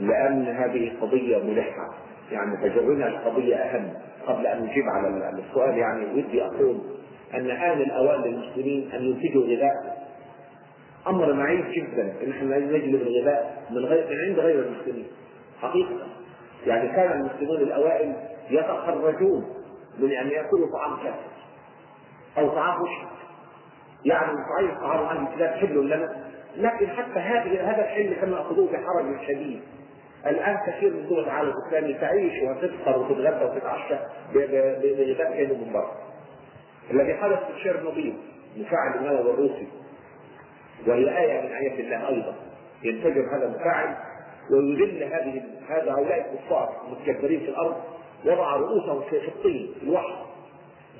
[0.00, 1.88] لأن هذه قضية ملحه
[2.32, 3.92] يعني تجرنا القضية أهم.
[4.26, 6.78] قبل أن نجيب على السؤال يعني ودي أقول
[7.34, 10.02] أن آن الأوان للمسلمين أن ينتجوا غذاء
[11.06, 12.14] أمر معيب جدا.
[12.22, 15.06] ان إحنا نجلب الغذاء من غير من عند غير المسلمين.
[15.60, 16.06] حقيقة.
[16.66, 18.16] يعني كان المسلمون الأوائل
[18.50, 19.44] يتخرجون
[19.98, 21.32] من أن يأكلوا طعام كافر
[22.38, 23.12] أو طعام مشرك
[24.04, 26.24] يعني صحيح طعام أهل الكتاب حل لنا
[26.56, 29.60] لكن حتى هذه هذا الحل كانوا ياخذوه بحرج شديد.
[30.26, 33.94] الآن كثير من دول العالم الإسلامي تعيش وتفطر وتتغدى وتتعشى
[34.34, 35.92] بغذاء كانوا من بره
[36.90, 38.16] الذي حدث في تشيرنوبيل
[38.56, 39.68] مفاعل النووي الروسي
[40.86, 42.34] وهي آية من آيات الله أيضا.
[42.82, 43.96] ينفجر هذا المفاعل
[44.50, 47.76] ويذل هذه هذا هؤلاء الكفار المتكبرين في الأرض
[48.24, 50.14] وضع رؤوسهم في الطين في الوحل.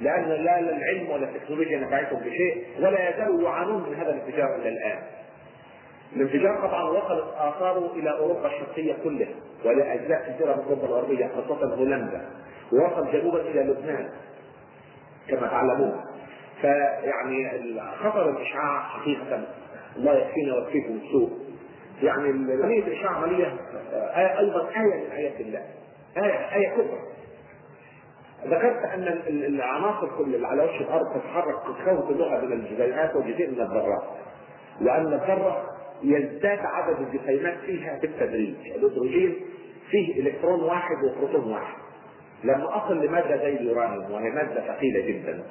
[0.01, 5.03] لأن لا العلم ولا التكنولوجيا نفعتهم بشيء ولا يزالوا يعانون من هذا الانفجار إلى الآن.
[6.17, 9.35] الانفجار طبعا وصلت آثاره إلى أوروبا الشرقية كلها
[9.65, 12.27] ولاجزاء كثيرة من أوروبا الغربية خاصة هولندا.
[12.73, 14.09] ووصل جنوبا إلى لبنان
[15.29, 16.01] كما تعلمون.
[16.61, 17.51] فيعني
[18.03, 19.43] خطر الإشعاع حقيقة.
[19.97, 21.31] الله يكفينا ويكفيكم السوء.
[22.03, 22.29] يعني
[22.63, 23.57] عمليه الاشعاع عمليه
[23.93, 25.63] آه، أيضا آية من آيات الله.
[26.17, 26.99] آية آية كبرى
[28.47, 33.61] ذكرت أن العناصر كل اللي على وجه الأرض تتحرك تتكون كلها من الجزيئات وجزيء من
[33.61, 34.03] الذرات.
[34.81, 35.72] لأن الذرة
[36.05, 39.37] يزداد عدد الجسيمات فيها بالتدريج الهيدروجين
[39.91, 41.75] فيه إلكترون واحد وبروتون واحد.
[42.45, 45.43] لما أصل لمادة زي اليورانيوم وهي مادة ثقيلة جدا.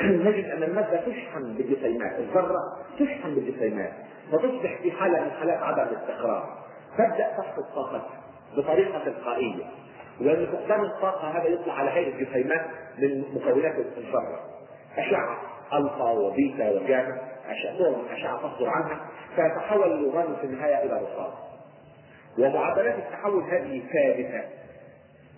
[0.26, 2.58] نجد أن المادة تشحن بالجسيمات الذرة
[2.98, 3.92] تشحن بالجسيمات
[4.32, 6.60] فتصبح في حالة من حالات عدم الاستقرار
[6.98, 8.20] تبدأ تفقد طاقتها
[8.56, 9.64] بطريقة تلقائية.
[10.20, 12.66] لأن فقدان الطاقة هذا يطلع على هيئة جسيمات
[12.98, 14.40] من مكونات الذرة.
[14.96, 15.38] أشعة
[15.72, 17.29] ألفا وبيتا وجاما.
[17.50, 19.00] اشعه اشعه تصدر عنها
[19.36, 21.32] فيتحول اليورانيوم في النهاية إلى رصاص.
[22.38, 24.48] ومعدلات التحول هذه ثابتة.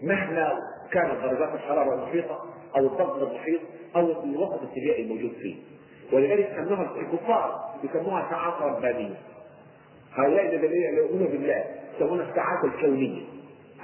[0.03, 0.59] مهما
[0.93, 2.45] كانت درجات الحرارة المحيطه
[2.77, 3.61] أو الضغط المحيط
[3.97, 5.57] أو الوسط الكيميائي الموجود فيه.
[6.13, 9.15] ولذلك سموها الكفار يسموها ساعات ربانية.
[10.15, 11.65] هؤلاء الذين يؤمنون بالله
[11.97, 13.23] يسمونها الساعات الكونية.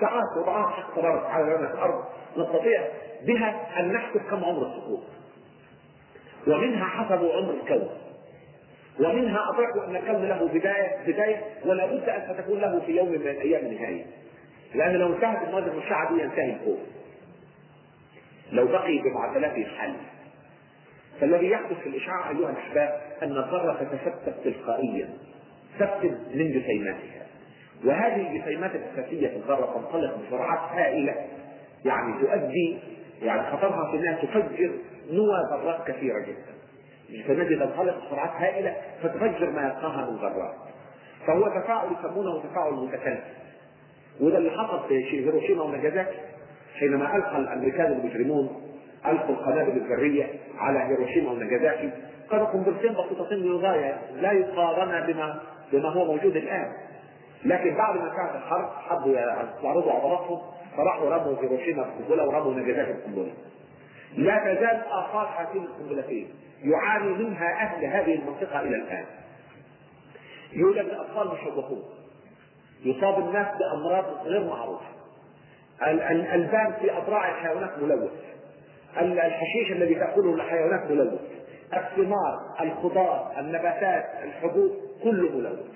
[0.01, 2.05] ساعات وضعها حق تبارك وتعالى لنا في الأرض.
[2.37, 2.89] نستطيع
[3.26, 5.03] بها أن نحسب كم عمر السقوط.
[6.47, 7.89] ومنها حسب عمر الكون.
[9.01, 13.15] ومنها أدركوا أن الكون له بداية بداية ولا بد أن ستكون له في يوم من
[13.15, 14.05] الأيام نهاية
[14.75, 16.79] لأن لو انتهت المواد المشعة دي ينتهي الكون
[18.53, 19.95] لو بقي بمعدلاته الحل.
[21.21, 25.09] فالذي يحدث في الإشعاع أيها الأحباب أن الذرة تتفتت تلقائيا.
[25.79, 27.27] تفقد من جسيماتها
[27.85, 31.15] وهذه الجسيمات الأساسية في الذرة تنطلق بسرعات هائلة.
[31.85, 32.79] يعني تؤدي
[33.23, 34.71] يعني خطرها في إنها تفجر
[35.11, 36.58] نوى ذرات كثيرة جدا.
[37.27, 40.55] فنجد تنطلق بسرعات هائلة فتفجر ما يلقاها من ذرات
[41.27, 43.25] فهو تفاعل يسمونه تفاعل متكلف
[44.21, 46.17] وده اللي حصل في هيروشيما وناجازاكي
[46.79, 48.63] حينما ألقى الأمريكان المجرمون
[49.07, 50.27] ألقوا القنابل الذرية
[50.59, 51.91] على هيروشيما وناجازاكي
[52.31, 55.41] كانوا قنبلتين بسيطتين للغايه لا يقارن بما
[55.73, 56.73] بما هو موجود الآن.
[57.45, 60.41] لكن بعد ما كانت الحرب حبوا يعرضوا عضلاتهم
[60.77, 63.33] فراحوا رموا هيروشيما القنبله ورموا ناجازاكي القنبله
[64.17, 66.35] لا تزال اثار هاتين القنبلتين
[66.65, 69.05] يعاني منها أهل هذه المنطقة إلى الآن.
[70.53, 71.83] يولد الاطفال مشوهون
[72.85, 74.87] يصاب الناس بأمراض غير معروفة.
[75.87, 78.11] الالبان في أضراع الحيوانات ملوث.
[79.01, 81.21] الحشيش الذي تأكله الحيوانات ملوث.
[81.77, 84.71] الثمار الخضار النباتات الحبوب
[85.03, 85.67] كله ملوث.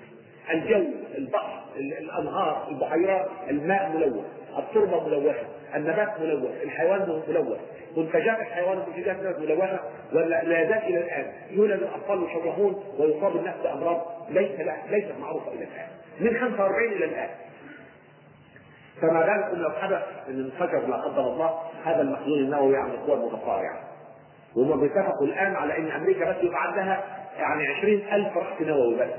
[0.53, 0.85] الجو
[1.17, 4.25] البحر الأنهار البحيرات الماء ملوث.
[4.59, 5.45] التربة ملوثة
[5.75, 7.59] النبات ملوث الحيوان ملوث.
[7.97, 9.79] منتجات الحيوان ومنتجات ملوثة
[10.13, 11.25] ولا لا زال إلى الآن.
[11.49, 14.51] يولد الاطفال يشوهون ويصاب الناس بأمراض ليس
[14.89, 15.87] ليست معروفة إلى الآن.
[16.19, 17.29] من 45 إلى الآن.
[19.01, 23.79] فما بالكم لو حدث أن انفجر لا قدر الله؟ هذا المخزون النووي عن القوى المتصارعه
[24.55, 27.03] وهم بيتفقوا الآن على إن أمريكا بس يبقى عندها
[27.37, 29.09] يعني 20000 رأس نووي بس.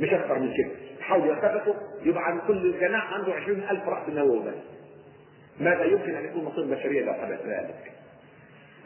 [0.00, 0.83] مش أكثر من كده.
[1.08, 4.54] حاولوا يتفقوا يبقى عن كل جناح عنده 20000 رأس نووي بس
[5.60, 7.92] ماذا يمكن أن يكون مصير بشرية لو حدث ذلك؟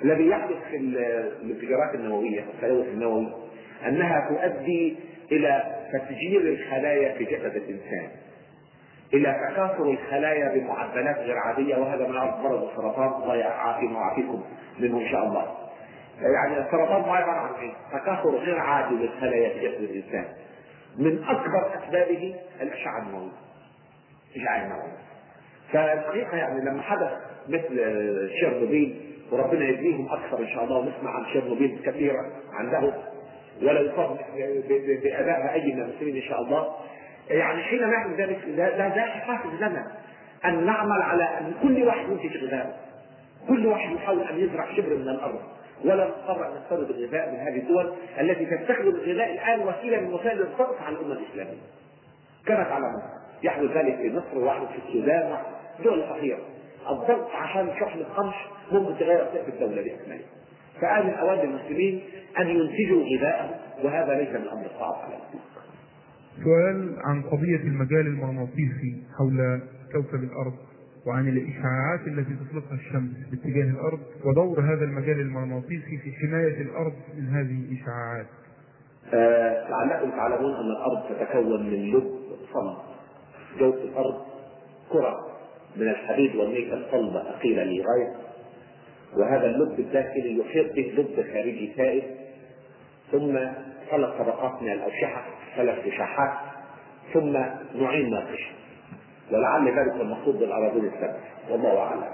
[0.04, 3.32] الذي يحدث في الانفجارات النووية التلوث النووي
[3.86, 4.96] أنها تؤدي
[5.32, 5.62] إلى
[5.92, 8.08] تفجير الخلايا في جسد الإنسان
[9.14, 14.42] إلى تكاثر الخلايا بمعدلات غير عادية وهذا ما يعرف مرض السرطان الله يعافينا ويعافيكم
[14.78, 15.56] منه إن شاء الله.
[16.20, 20.24] يعني السرطان عباره عن إيه؟ تكاثر غير عادي للخلايا في جسد الإنسان.
[20.98, 23.30] من أكبر أسبابه الاشعه النوويه.
[24.36, 24.96] الاشعه النوويه.
[25.72, 27.12] فالحقيقة يعني لما حدث
[27.48, 27.76] مثل
[28.40, 29.00] شيرنوبيل
[29.32, 32.92] وربنا يجزيهم أكثر إن شاء الله ونسمع عن شيرنوبيل كثيرا عندهم
[33.62, 34.18] ولا يصاب
[35.02, 36.74] بادائها أي من المسلمين إن شاء الله
[37.30, 39.92] يعني حين نعمل ذلك لا ده حافز لنا
[40.44, 42.80] أن نعمل على أن كل واحد ينتج غذاء
[43.48, 45.40] كل واحد يحاول أن يزرع شبر من الأرض
[45.84, 50.42] ولا نضطر أن نستورد الغذاء من هذه الدول التي تستخدم الغذاء الآن وسيلة من وسائل
[50.42, 51.60] الضغط على الأمة الإسلامية.
[52.46, 53.02] كما تعلمون
[53.42, 55.36] يحدث ذلك في مصر ويحدث في السودان
[55.84, 56.42] دول فقيره.
[56.90, 60.28] الضغط عشان شحن القمح ممكن تغير سقف الدولة باكملها.
[60.80, 62.02] فآن من اوان المسلمين
[62.38, 65.40] أن ينتجوا غذاء وهذا ليس من الامر الصعب عليهم.
[66.44, 69.60] سؤال عن قضية المجال المغناطيسي حول
[69.92, 70.54] كوكب الأرض
[71.06, 77.28] وعن الإشعاعات التي تطلقها الشمس باتجاه الأرض ودور هذا المجال المغناطيسي في حماية الأرض من
[77.28, 78.26] هذه الإشعاعات.
[79.14, 82.18] آه، لعلكم تعلمون أن الأرض تتكون من لب
[82.52, 82.76] صلب.
[83.58, 84.14] جوف الأرض
[84.92, 85.28] كرة
[85.76, 88.16] من الحديد والنيكل الصلبة أقيلة للغاية
[89.16, 92.02] وهذا اللب الداخلي يحيط به لب خارجي سائل
[93.12, 93.38] ثم
[93.90, 95.24] ثلاث طبقات من الأوشحة
[95.56, 96.38] ثلاث وشاحات
[97.14, 97.36] ثم
[97.74, 98.50] نوعين ناقشة
[99.32, 101.16] ولعل ذلك المقصود بالأراضين السبع
[101.50, 102.04] والله أعلم.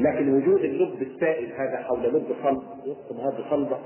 [0.00, 3.78] لكن وجود اللب السائل هذا حول لب صلب وسط مواد صلبة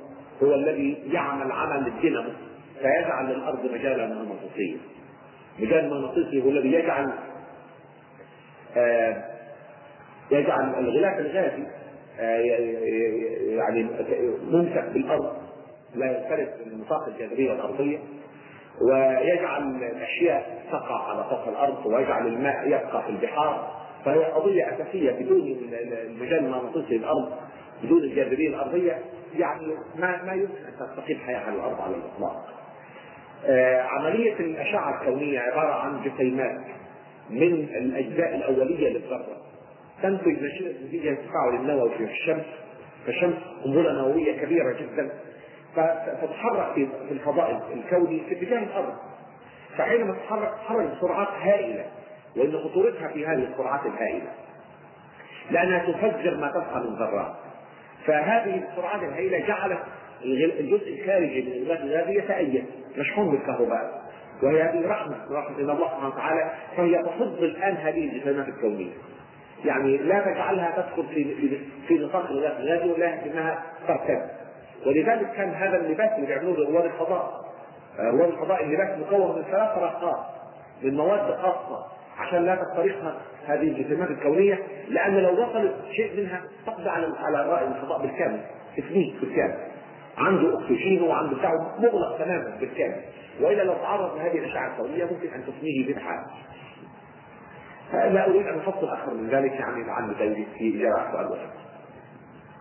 [0.43, 2.31] هو الذي يعمل عمل الدينامو
[2.79, 4.79] فيجعل للأرض مجالا مغناطيسيا.
[5.59, 7.13] مجال مغناطيسي هو الذي يجعل
[8.77, 9.25] آه
[10.31, 11.67] يجعل الغلاف الغازي
[12.21, 12.39] آه
[13.57, 13.87] يعني
[14.51, 15.37] ممسك بالأرض
[15.95, 17.99] لا ينفرد من نطاق الجاذبيه الارضيه
[18.91, 23.83] ويجعل الأشياء تقع على سطح الأرض ويجعل الماء يبقى في البحار.
[24.05, 25.41] فهي قضية أساسية بدون
[26.07, 27.33] المجال المغناطيسي للارض
[27.83, 28.99] بدون الجاذبية الأرضية.
[29.39, 29.67] يعني
[29.97, 32.49] ما ما يمكن أن تستقيم حياة على الأرض على الإطلاق.
[33.47, 36.61] آه عملية الأشعة الكونية عبارة عن جسيمات
[37.31, 39.37] من الأجزاء الأولية للذرة.
[40.03, 40.37] تنتج
[40.87, 42.45] نتيجة تفاعل النووي في الشمس.
[43.07, 45.11] فالشمس قنبلة نووية كبيرة جدا.
[45.77, 48.95] فتتحرك في الفضاء الكوني في اتجاه الأرض.
[49.79, 51.85] فحينما تتحرك تتحرك بسرعات هائلة
[52.37, 54.29] وإن خطورتها في هذه السرعات الهائلة.
[55.51, 57.33] لأنها تفجر ما تبقى من ذرات.
[58.07, 59.79] فهذه السرعات الهائلة جعلت
[60.25, 62.65] الجزء الخارجي من الغلاف الغازي يتأيد
[62.97, 64.03] مشحون بالكهرباء.
[64.43, 68.93] وهي هذه رحمة رحمة من الله سبحانه وتعالى فهي تفض الآن هذه الجسيمات الكونية.
[69.65, 71.59] يعني لا تجعلها تدخل في,
[71.89, 74.42] في نطاق الغلاف الغازي ولكنها ترتد.
[74.87, 77.43] ولذلك كان هذا اللباس اللي بيعملوه رواد الفضاء
[77.99, 80.25] رواد الفضاء اللباس مكون من ثلاث رقات
[80.83, 81.87] من مواد خاصة
[82.19, 83.15] عشان لا تخترقها
[83.47, 84.59] هذه الجسيمات الكونية
[84.89, 88.41] لأن لو وصلت شيء منها تقضي على على رائد الفضاء بالكامل
[88.77, 89.59] تفنيه بالكامل
[90.19, 93.01] عنده أكسجين وعنده بتاعه مغلق تماما بالكامل
[93.41, 96.25] وإلا لو تعرض لهذه الأشعة الكونية ممكن أن تفنيه بالحال.
[97.93, 101.49] فلا أريد أن أفصل أكثر من ذلك يعني لعل ذلك في اجابه سؤال واحد.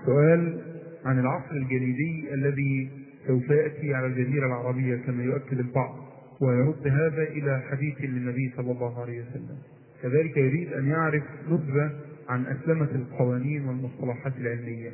[0.05, 0.70] سؤال
[1.05, 2.89] عن العصر الجليدي الذي
[3.27, 5.95] سوف يأتي على الجزيرة العربية كما يؤكد البعض
[6.41, 9.57] ويرد هذا إلى حديث للنبي صلى الله عليه وسلم.
[10.01, 11.91] كذلك يريد أن يعرف نبذه
[12.29, 14.91] عن أسلمة القوانين والمصطلحات العلمية.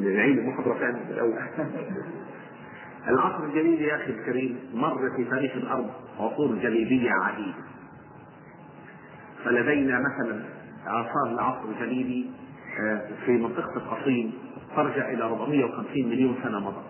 [0.00, 1.38] نعيد المحاضره ثاني الأول.
[3.08, 7.54] العصر الجليدي يا أخي الكريم مر في تاريخ الأرض عصور جليديه عديدة.
[9.44, 10.42] فلدينا مثلا
[10.86, 12.30] آثار العصر الجليدي
[13.26, 14.32] في منطقة القصيم
[14.76, 16.84] ترجع إلى 450 مليون سنة مضت.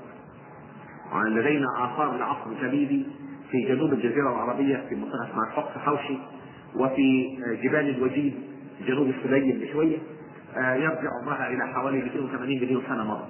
[1.15, 3.07] ولدينا آثار العصر الجليدي
[3.51, 6.19] في جنوب الجزيرة العربية في منطقة اسمها القدس حوشي
[6.77, 8.35] وفي جبال الوجيد
[8.87, 9.99] جنوب السليم بشوية
[10.57, 13.29] يرجع عمرها إلى حوالي 280 مليون سنة مضت.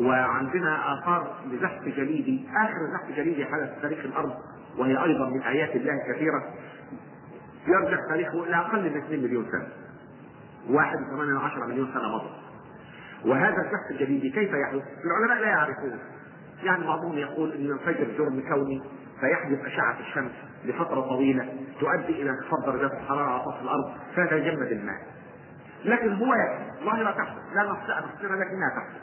[0.00, 4.32] وعندنا آثار لزحف جليدي آخر زحف جليدي حدث في تاريخ الأرض
[4.78, 6.42] وهي أيضا من آيات الله كثيرة
[7.66, 9.68] يرجع تاريخه إلى أقل من 2 مليون سنة.
[10.70, 12.30] 1.8 مليون سنة مضت.
[13.26, 15.98] وهذا الزحف الجليدي كيف يحدث؟ العلماء لا يعرفون.
[16.62, 18.82] يعني بعضهم يقول انه ينفجر جرم كوني
[19.20, 20.32] فيحدث أشعة الشمس
[20.64, 25.00] لفترة طويلة تؤدي إلى انخفاض درجات الحراره على سطح الأرض فيتجمد الماء.
[25.84, 26.34] لكن هو
[26.84, 29.02] ظاهره تحدث لا نستطيع نفسرها لكنها تحدث.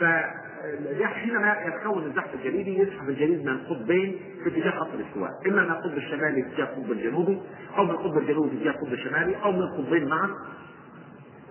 [0.00, 5.96] فحينما يتكون الزحف الجليدي يزحف الجليد من القطبين في اتجاه خط الاستواء، إما من القطب
[5.96, 7.42] الشمالي اتجاه القطب الجنوبي،
[7.78, 10.30] أو من القطب الجنوبي اتجاه القطب الشمالي، أو من القطبين معا.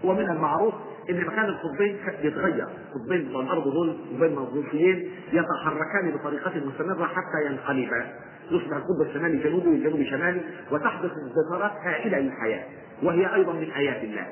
[0.04, 0.74] ومن المعروف
[1.10, 8.06] إن مكان القطبين يتغير، القطبين بتوع الأرض دول قطبين موظوفيين يتحركان بطريقة مستمرة حتى ينقلبا.
[8.52, 10.42] يصبح القطب الشمالي جنوبي والجنوبي شمالي
[10.72, 12.64] وتحدث انتصارات هائله للحياة
[13.04, 14.28] وهي أيضا من ايات الله.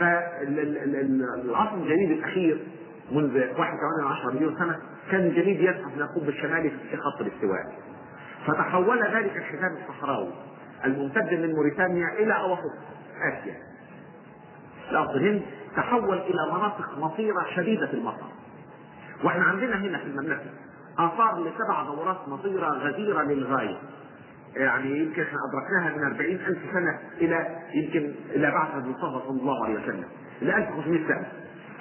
[0.00, 2.66] فالعصر الجليد الأخير
[3.12, 4.78] منذ 1.8 مليون سنة
[5.10, 7.72] كان الجليد يزحف من القطب الشمالي في خط الاستواء.
[8.46, 10.32] فتحول ذلك الحزام الصحراوي
[10.84, 12.72] الممتد من موريتانيا إلى أوسط
[13.32, 13.54] آسيا.
[14.90, 15.42] الأرض الهند
[15.76, 18.26] تحول إلى مناطق مطيره شديدة المطر.
[19.24, 20.50] وإحنا عندنا هنا في المملكة
[20.98, 23.76] آثار لسبع دورات مطيره غزيرة للغاية.
[24.56, 29.64] يعني يمكن إحنا أدركناها من 40 ألف سنة إلى يمكن إلى بعث المصطفى صلى الله
[29.64, 30.04] عليه وسلم
[30.42, 31.26] إلى 1500 سنة.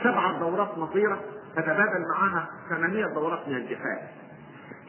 [0.04, 1.20] سبع دورات مطيرة
[1.56, 4.00] تتبادل معها ثمانية دورات من الجفاف.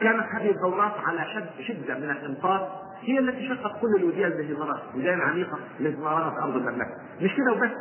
[0.01, 5.17] كانت هذه الدورات على شد شدة من الإمطار هي التي شقت كل الوديان الهمارات، الوديان
[5.17, 6.97] العميقة لهمارات أرض المملكة.
[7.21, 7.71] مش كده وبس.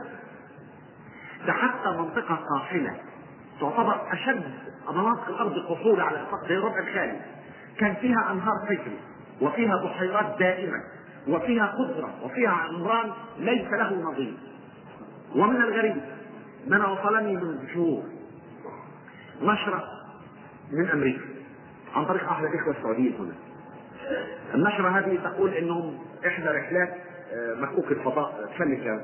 [1.47, 2.97] ده حتى منطقة قاحلة
[3.61, 4.43] تعتبر أشد
[4.95, 7.20] مناطق الأرض قصورا على الإطلاق زي الربع الخالي.
[7.78, 8.99] كان فيها أنهار تجري
[9.40, 10.82] وفيها بحيرات دائمة
[11.28, 14.34] وفيها خضرة وفيها عمران ليس له نظير.
[15.36, 15.97] ومن الغريب
[16.66, 18.03] ان أنا وصلني من شهور
[19.43, 19.84] نشرة
[20.72, 21.24] من أمريكا
[21.95, 23.34] عن طريق أحد الإخوة السعوديين هنا
[24.55, 26.95] النشرة هذه تقول إنهم إحدى رحلات
[27.32, 29.01] آه، مكوك الفضاء فلكة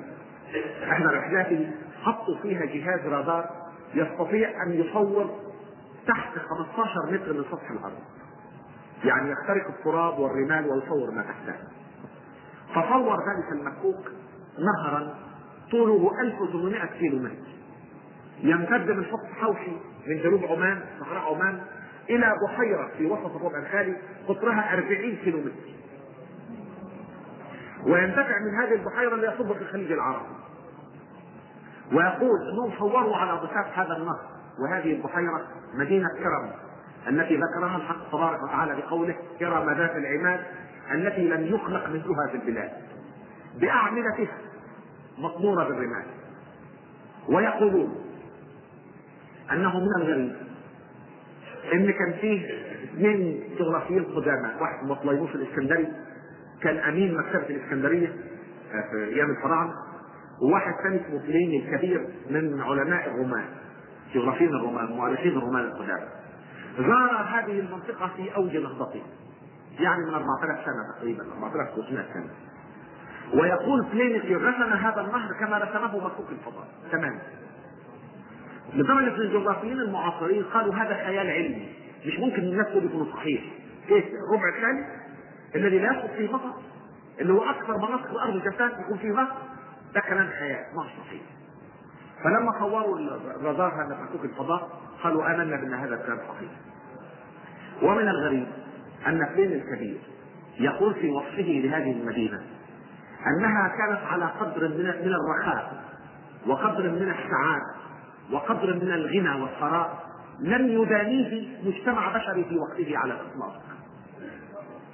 [0.91, 1.71] إحنا رحلاتي
[2.03, 3.51] حطوا فيها جهاز رادار
[3.95, 5.31] يستطيع أن يصور
[6.07, 7.99] تحت 15 متر من سطح الأرض.
[9.05, 11.55] يعني يخترق التراب والرمال ويصور ما تحته
[12.75, 14.11] فصور ذلك المكوك
[14.59, 15.15] نهرا
[15.71, 17.49] طوله 1800 كيلو متر.
[18.41, 19.77] يمتد من خط حوشي
[20.07, 21.61] من جنوب عمان صحراء عمان
[22.11, 23.97] إلى بحيرة في وسط الربع الخالي
[24.29, 25.69] قطرها 40 كيلو متر.
[27.87, 30.38] وينتفع من هذه البحيرة ليصب في الخليج العربي
[31.93, 34.21] ويقول انهم صوروا على ضفاف هذا النهر
[34.59, 36.51] وهذه البحيرة مدينة كرم
[37.09, 40.41] التي ذكرها الحق تبارك وتعالى بقوله كرم ذات العماد
[40.95, 42.71] التي لم يخلق مثلها في البلاد
[43.61, 44.39] باعمدتها
[45.19, 46.05] مطموره بالرمال
[47.29, 48.05] ويقولون
[49.53, 50.37] أنه من الغريب
[51.73, 52.47] إن كان فيه
[52.85, 55.89] اثنين جغرافيين قدامى واحد مطليموس الإسكندري
[56.63, 58.09] كان أمين مكتبة الإسكندرية
[58.73, 59.73] آه، في أيام الفراعنة
[60.43, 63.45] وواحد ثاني اسمه بليني الكبير من علماء الرومان
[64.15, 66.09] جغرافيين الرومان مؤرخين الرومان القدامى
[66.79, 69.03] زار هذه المنطقة في أوج نهضته
[69.81, 72.31] يعني من 4000 سنة تقريبا 4500 سنة.
[73.35, 76.69] ويقول بليني رسم هذا النهر كما رسمه مكوك الفضاء.
[76.93, 77.19] تماما
[78.75, 81.69] لدرجة أن الجغرافيين المعاصرين قالوا هذا خيال علمي
[82.07, 83.41] مش ممكن الناس دول يكونوا صحيح.
[83.89, 84.87] كيف الربع الثاني
[85.55, 86.53] الذي لا يسقط فيه مطر؟
[87.21, 89.37] اللي هو أكثر مناطق الأرض جفاف يكون فيه مطر؟
[89.95, 91.23] ده كلام خيال ما صحيح
[92.25, 92.99] فلما صوروا
[93.41, 94.69] الرادار هذا مكوك الفضاء
[95.03, 96.51] قالوا آمنا بأن هذا الكلام صحيح
[97.83, 98.47] ومن الغريب
[99.07, 99.99] أن فلين الكبير
[100.61, 102.43] يقول في وصفه لهذه المدينة
[103.27, 105.85] أنها كانت على قدر من من الرخاء
[106.47, 107.75] وقدر من السعادة
[108.33, 110.09] وقدر من الغنى والثراء
[110.41, 113.61] لم يدانيه مجتمع بشري في وقته على الإطلاق.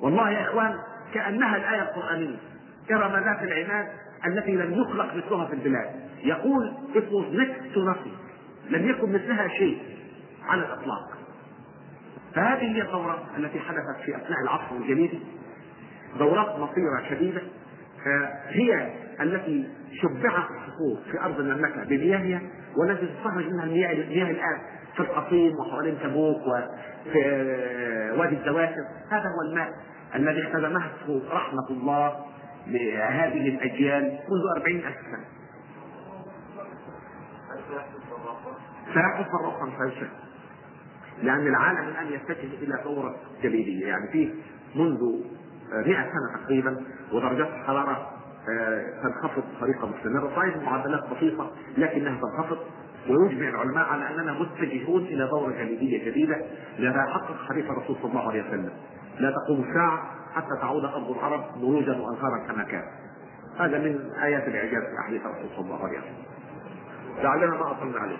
[0.00, 0.78] والله يا إخوان
[1.14, 2.36] كأنها الآية القرآنية
[2.88, 3.88] كرم ذات العماد
[4.26, 5.90] التي لم يخلق مثلها في البلاد.
[6.24, 8.16] يقول it was next to nothing.
[8.70, 9.78] لم يكن مثلها شيء
[10.44, 11.18] على الإطلاق.
[12.34, 15.20] فهذه هي الدورة التي حدثت في أثناء العصر الجليدي
[16.18, 17.42] دورات مصيرة شديدة.
[18.48, 19.68] هي التي
[20.02, 22.40] شبعت الصخور في أرض المملكة بمياهها
[22.76, 24.60] والتي تستخرج منها المياه المياه الآن
[24.94, 27.18] في القصيم وحوالين تبوك وفي
[28.18, 29.68] وادي الزواكر هذا هو الماء
[30.14, 32.24] الذي اختزنته رحمة الله.
[32.66, 35.24] لهذه الأجيال منذ أربعين ألف سنة.
[38.94, 40.08] سيحدث مرة أخرى
[41.22, 44.34] لأن العالم الآن يتجه إلى ثورة جليدية يعني فيه
[44.74, 45.00] منذ
[45.72, 46.80] 100 سنة تقريبا
[47.12, 48.10] ودرجات الحرارة
[48.48, 50.36] آه، تنخفض بطريقة مستمرة.
[50.36, 52.58] صحيح معدلات بسيطة لكنها تنخفض.
[53.08, 56.36] ويجمع العلماء على أننا متجهون إلى دورة جليدية جديدة
[56.78, 58.70] لما حقق حديث الرسول صلى الله عليه وسلم.
[59.18, 62.84] لا تقوم الساعة حتى تعود ارض العرب نروجا وانهارا كما كان.
[63.58, 66.24] هذا من آيات الاعجاز في احاديث الرسول صلى الله عليه وسلم
[67.22, 68.16] لعلنا ما اطلنا عليه.